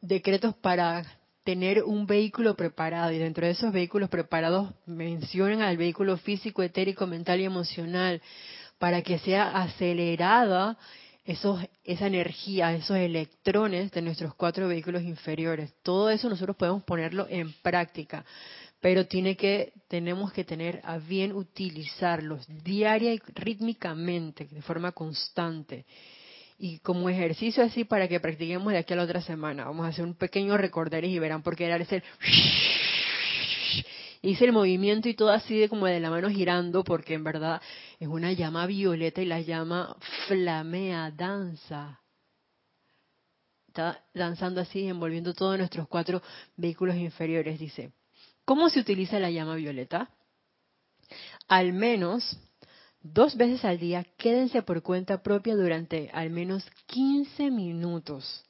[0.00, 1.04] decretos para
[1.42, 7.06] tener un vehículo preparado y dentro de esos vehículos preparados mencionan al vehículo físico, etérico,
[7.06, 8.22] mental y emocional
[8.78, 10.78] para que sea acelerada
[11.24, 15.72] esos, esa energía, esos electrones de nuestros cuatro vehículos inferiores.
[15.82, 18.24] Todo eso nosotros podemos ponerlo en práctica,
[18.80, 25.86] pero tiene que, tenemos que tener a bien utilizarlos diaria y rítmicamente, de forma constante.
[26.58, 29.64] Y como ejercicio así para que practiquemos de aquí a la otra semana.
[29.64, 32.02] Vamos a hacer un pequeño recorder y verán por qué era ese
[34.30, 37.60] hice el movimiento y todo así de como de la mano girando porque en verdad
[37.98, 39.96] es una llama violeta y la llama
[40.26, 42.00] flamea, danza.
[43.68, 46.22] Está danzando así, envolviendo todos nuestros cuatro
[46.56, 47.92] vehículos inferiores, dice.
[48.44, 50.10] ¿Cómo se utiliza la llama violeta?
[51.48, 52.38] Al menos
[53.00, 58.44] dos veces al día, quédense por cuenta propia durante al menos 15 minutos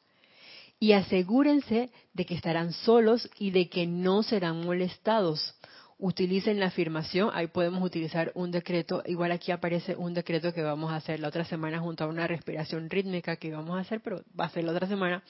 [0.79, 5.55] y asegúrense de que estarán solos y de que no serán molestados.
[5.97, 10.93] utilicen la afirmación, ahí podemos utilizar un decreto, igual aquí aparece un decreto que vamos
[10.93, 14.23] a hacer la otra semana junto a una respiración rítmica que vamos a hacer, pero
[14.39, 15.23] va a ser la otra semana,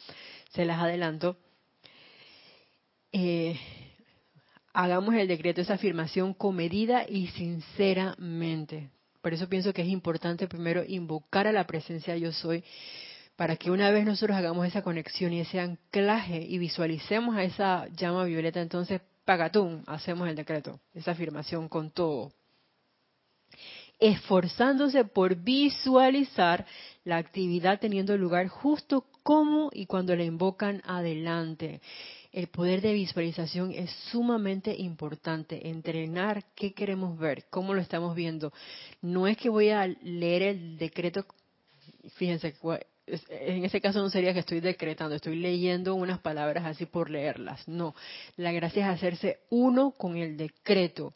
[0.50, 1.36] se las adelanto.
[3.12, 3.56] Eh,
[4.72, 8.90] hagamos el decreto, esa afirmación comedida y sinceramente.
[9.22, 12.64] Por eso pienso que es importante primero invocar a la presencia yo soy,
[13.36, 17.88] para que una vez nosotros hagamos esa conexión y ese anclaje y visualicemos a esa
[17.88, 22.32] llama violeta, entonces pagatún, hacemos el decreto, esa afirmación con todo.
[23.98, 26.66] Esforzándose por visualizar
[27.04, 31.80] la actividad teniendo lugar justo como y cuando la invocan adelante.
[32.32, 35.68] El poder de visualización es sumamente importante.
[35.68, 38.52] Entrenar qué queremos ver, cómo lo estamos viendo.
[39.00, 41.24] No es que voy a leer el decreto,
[42.16, 42.54] fíjense,
[43.06, 47.66] en ese caso no sería que estoy decretando, estoy leyendo unas palabras así por leerlas.
[47.68, 47.94] No,
[48.36, 51.14] la gracia es hacerse uno con el decreto.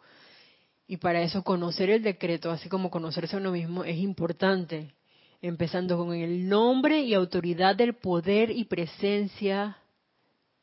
[0.86, 4.94] Y para eso conocer el decreto, así como conocerse a uno mismo, es importante.
[5.40, 9.78] Empezando con el nombre y autoridad del poder y presencia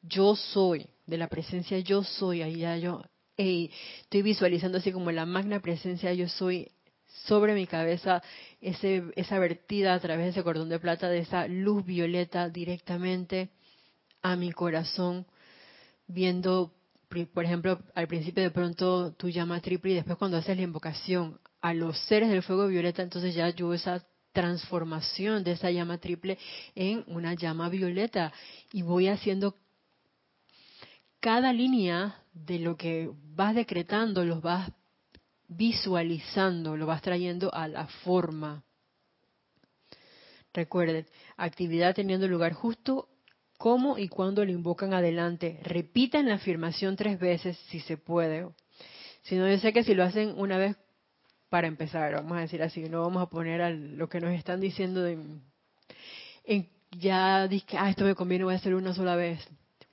[0.01, 3.03] yo soy, de la presencia yo soy, ahí ya yo
[3.37, 6.69] estoy visualizando así como la magna presencia yo soy
[7.23, 8.21] sobre mi cabeza
[8.61, 13.49] ese, esa vertida a través de ese cordón de plata de esa luz violeta directamente
[14.21, 15.25] a mi corazón,
[16.07, 16.73] viendo,
[17.33, 21.39] por ejemplo, al principio de pronto tu llama triple y después cuando haces la invocación
[21.61, 24.05] a los seres del fuego violeta, entonces ya yo esa
[24.35, 26.37] transformación de esa llama triple
[26.75, 28.33] en una llama violeta.
[28.73, 29.55] Y voy haciendo
[31.19, 34.71] cada línea de lo que vas decretando, los vas
[35.47, 38.63] visualizando, lo vas trayendo a la forma.
[40.53, 41.05] Recuerden,
[41.37, 43.09] actividad teniendo lugar justo
[43.57, 45.59] cómo y cuándo lo invocan adelante.
[45.63, 48.47] Repitan la afirmación tres veces si se puede.
[49.23, 50.77] Si no, yo sé que si lo hacen una vez
[51.49, 54.59] para empezar, vamos a decir así, no vamos a poner a lo que nos están
[54.59, 55.19] diciendo de,
[56.43, 59.39] en, ya dije, ah, esto me conviene, voy a hacer una sola vez.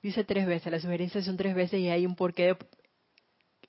[0.01, 2.57] Dice tres veces, las sugerencias son tres veces y hay un porqué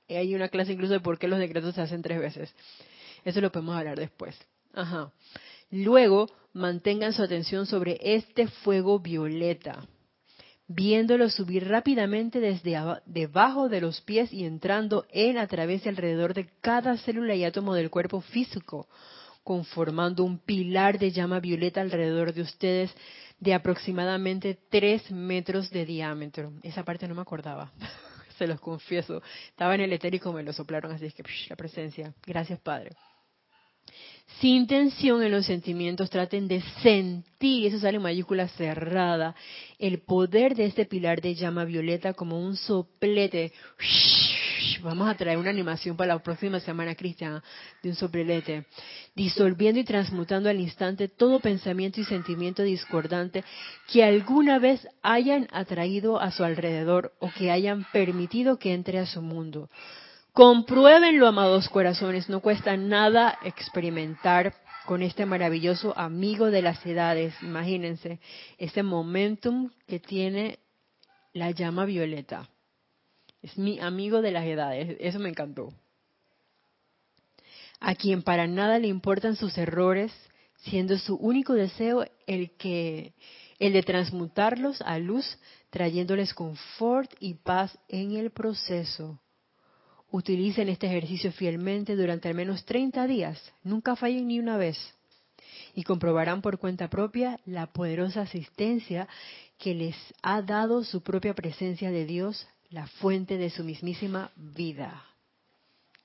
[0.09, 2.55] hay una clase incluso de por qué los decretos se hacen tres veces.
[3.25, 4.37] Eso lo podemos hablar después.
[4.75, 5.13] Ajá.
[5.71, 9.87] Luego, mantengan su atención sobre este fuego violeta,
[10.69, 16.35] viéndolo subir rápidamente desde debajo de los pies y entrando en a través y alrededor
[16.35, 18.89] de cada célula y átomo del cuerpo físico,
[19.43, 22.95] conformando un pilar de llama violeta alrededor de ustedes
[23.41, 26.53] de aproximadamente tres metros de diámetro.
[26.63, 27.73] Esa parte no me acordaba.
[28.39, 29.23] se los confieso.
[29.49, 32.15] Estaba en el etérico, me lo soplaron, así es que la presencia.
[32.27, 32.91] Gracias, Padre.
[34.41, 39.35] Sin tensión en los sentimientos, traten de sentir, eso sale en mayúscula cerrada,
[39.79, 43.53] el poder de este pilar de llama violeta como un soplete.
[44.85, 47.43] Vamos a traer una animación para la próxima semana, Cristian,
[47.83, 48.67] de un soplete.
[49.15, 53.45] Disolviendo y transmutando al instante todo pensamiento y sentimiento discordante
[53.91, 59.07] que alguna vez hayan atraído a su alrededor o que hayan permitido que entre a
[59.07, 59.71] su mundo.
[60.35, 64.53] Compruébenlo, amados corazones, no cuesta nada experimentar
[64.85, 67.35] con este maravilloso amigo de las edades.
[67.41, 68.21] Imagínense
[68.59, 70.59] ese momentum que tiene
[71.33, 72.51] la llama violeta.
[73.45, 74.97] Es mi amigo de las edades.
[75.01, 75.69] Eso me encantó.
[77.79, 80.11] A quien para nada le importan sus errores,
[80.63, 83.13] siendo su único deseo el que
[83.59, 85.39] el de transmutarlos a luz,
[85.69, 89.21] trayéndoles confort y paz en el proceso.
[90.11, 93.53] Utilicen este ejercicio fielmente durante al menos 30 días.
[93.63, 94.79] Nunca fallen ni una vez.
[95.75, 99.07] Y comprobarán por cuenta propia la poderosa asistencia
[99.59, 105.05] que les ha dado su propia presencia de Dios la fuente de su mismísima vida.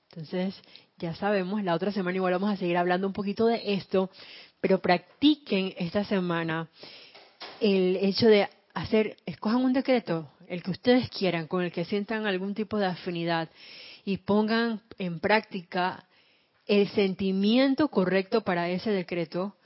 [0.08, 0.54] Entonces,
[0.98, 4.08] ya sabemos, la otra semana igual vamos a seguir hablando un poquito de esto,
[4.60, 6.68] pero practiquen esta semana
[7.60, 12.24] el hecho de hacer, escojan un decreto, el que ustedes quieran, con el que sientan
[12.24, 13.48] algún tipo de afinidad
[14.04, 16.06] y pongan en práctica
[16.68, 19.56] el sentimiento correcto para ese decreto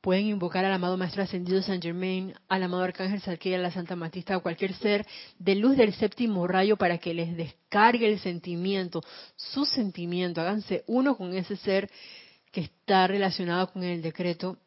[0.00, 3.96] pueden invocar al amado Maestro Ascendido San Germain, al amado Arcángel Salquilla, a la Santa
[3.96, 5.06] Matista o cualquier ser
[5.38, 9.02] de luz del séptimo rayo para que les descargue el sentimiento,
[9.36, 11.90] su sentimiento, háganse uno con ese ser
[12.52, 14.58] que está relacionado con el decreto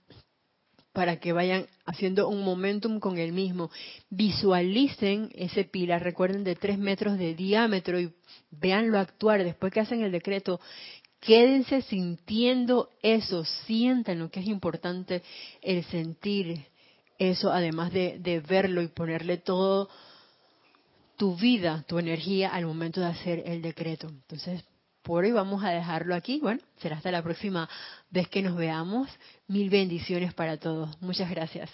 [0.93, 3.71] para que vayan haciendo un momentum con el mismo.
[4.09, 8.13] Visualicen ese pilar, recuerden, de tres metros de diámetro y
[8.51, 9.43] véanlo actuar.
[9.43, 10.59] Después que hacen el decreto,
[11.19, 15.21] Quédense sintiendo eso, sientan lo que es importante
[15.61, 16.65] el sentir
[17.17, 19.89] eso, además de, verlo y ponerle todo,
[21.17, 24.07] tu vida, tu energía al momento de hacer el decreto.
[24.07, 24.63] Entonces,
[25.03, 26.39] por hoy vamos a dejarlo aquí.
[26.39, 27.67] Bueno, será hasta la próxima
[28.09, 29.09] vez que nos veamos.
[29.47, 30.89] Mil bendiciones para todos.
[31.01, 31.69] Muchas gracias.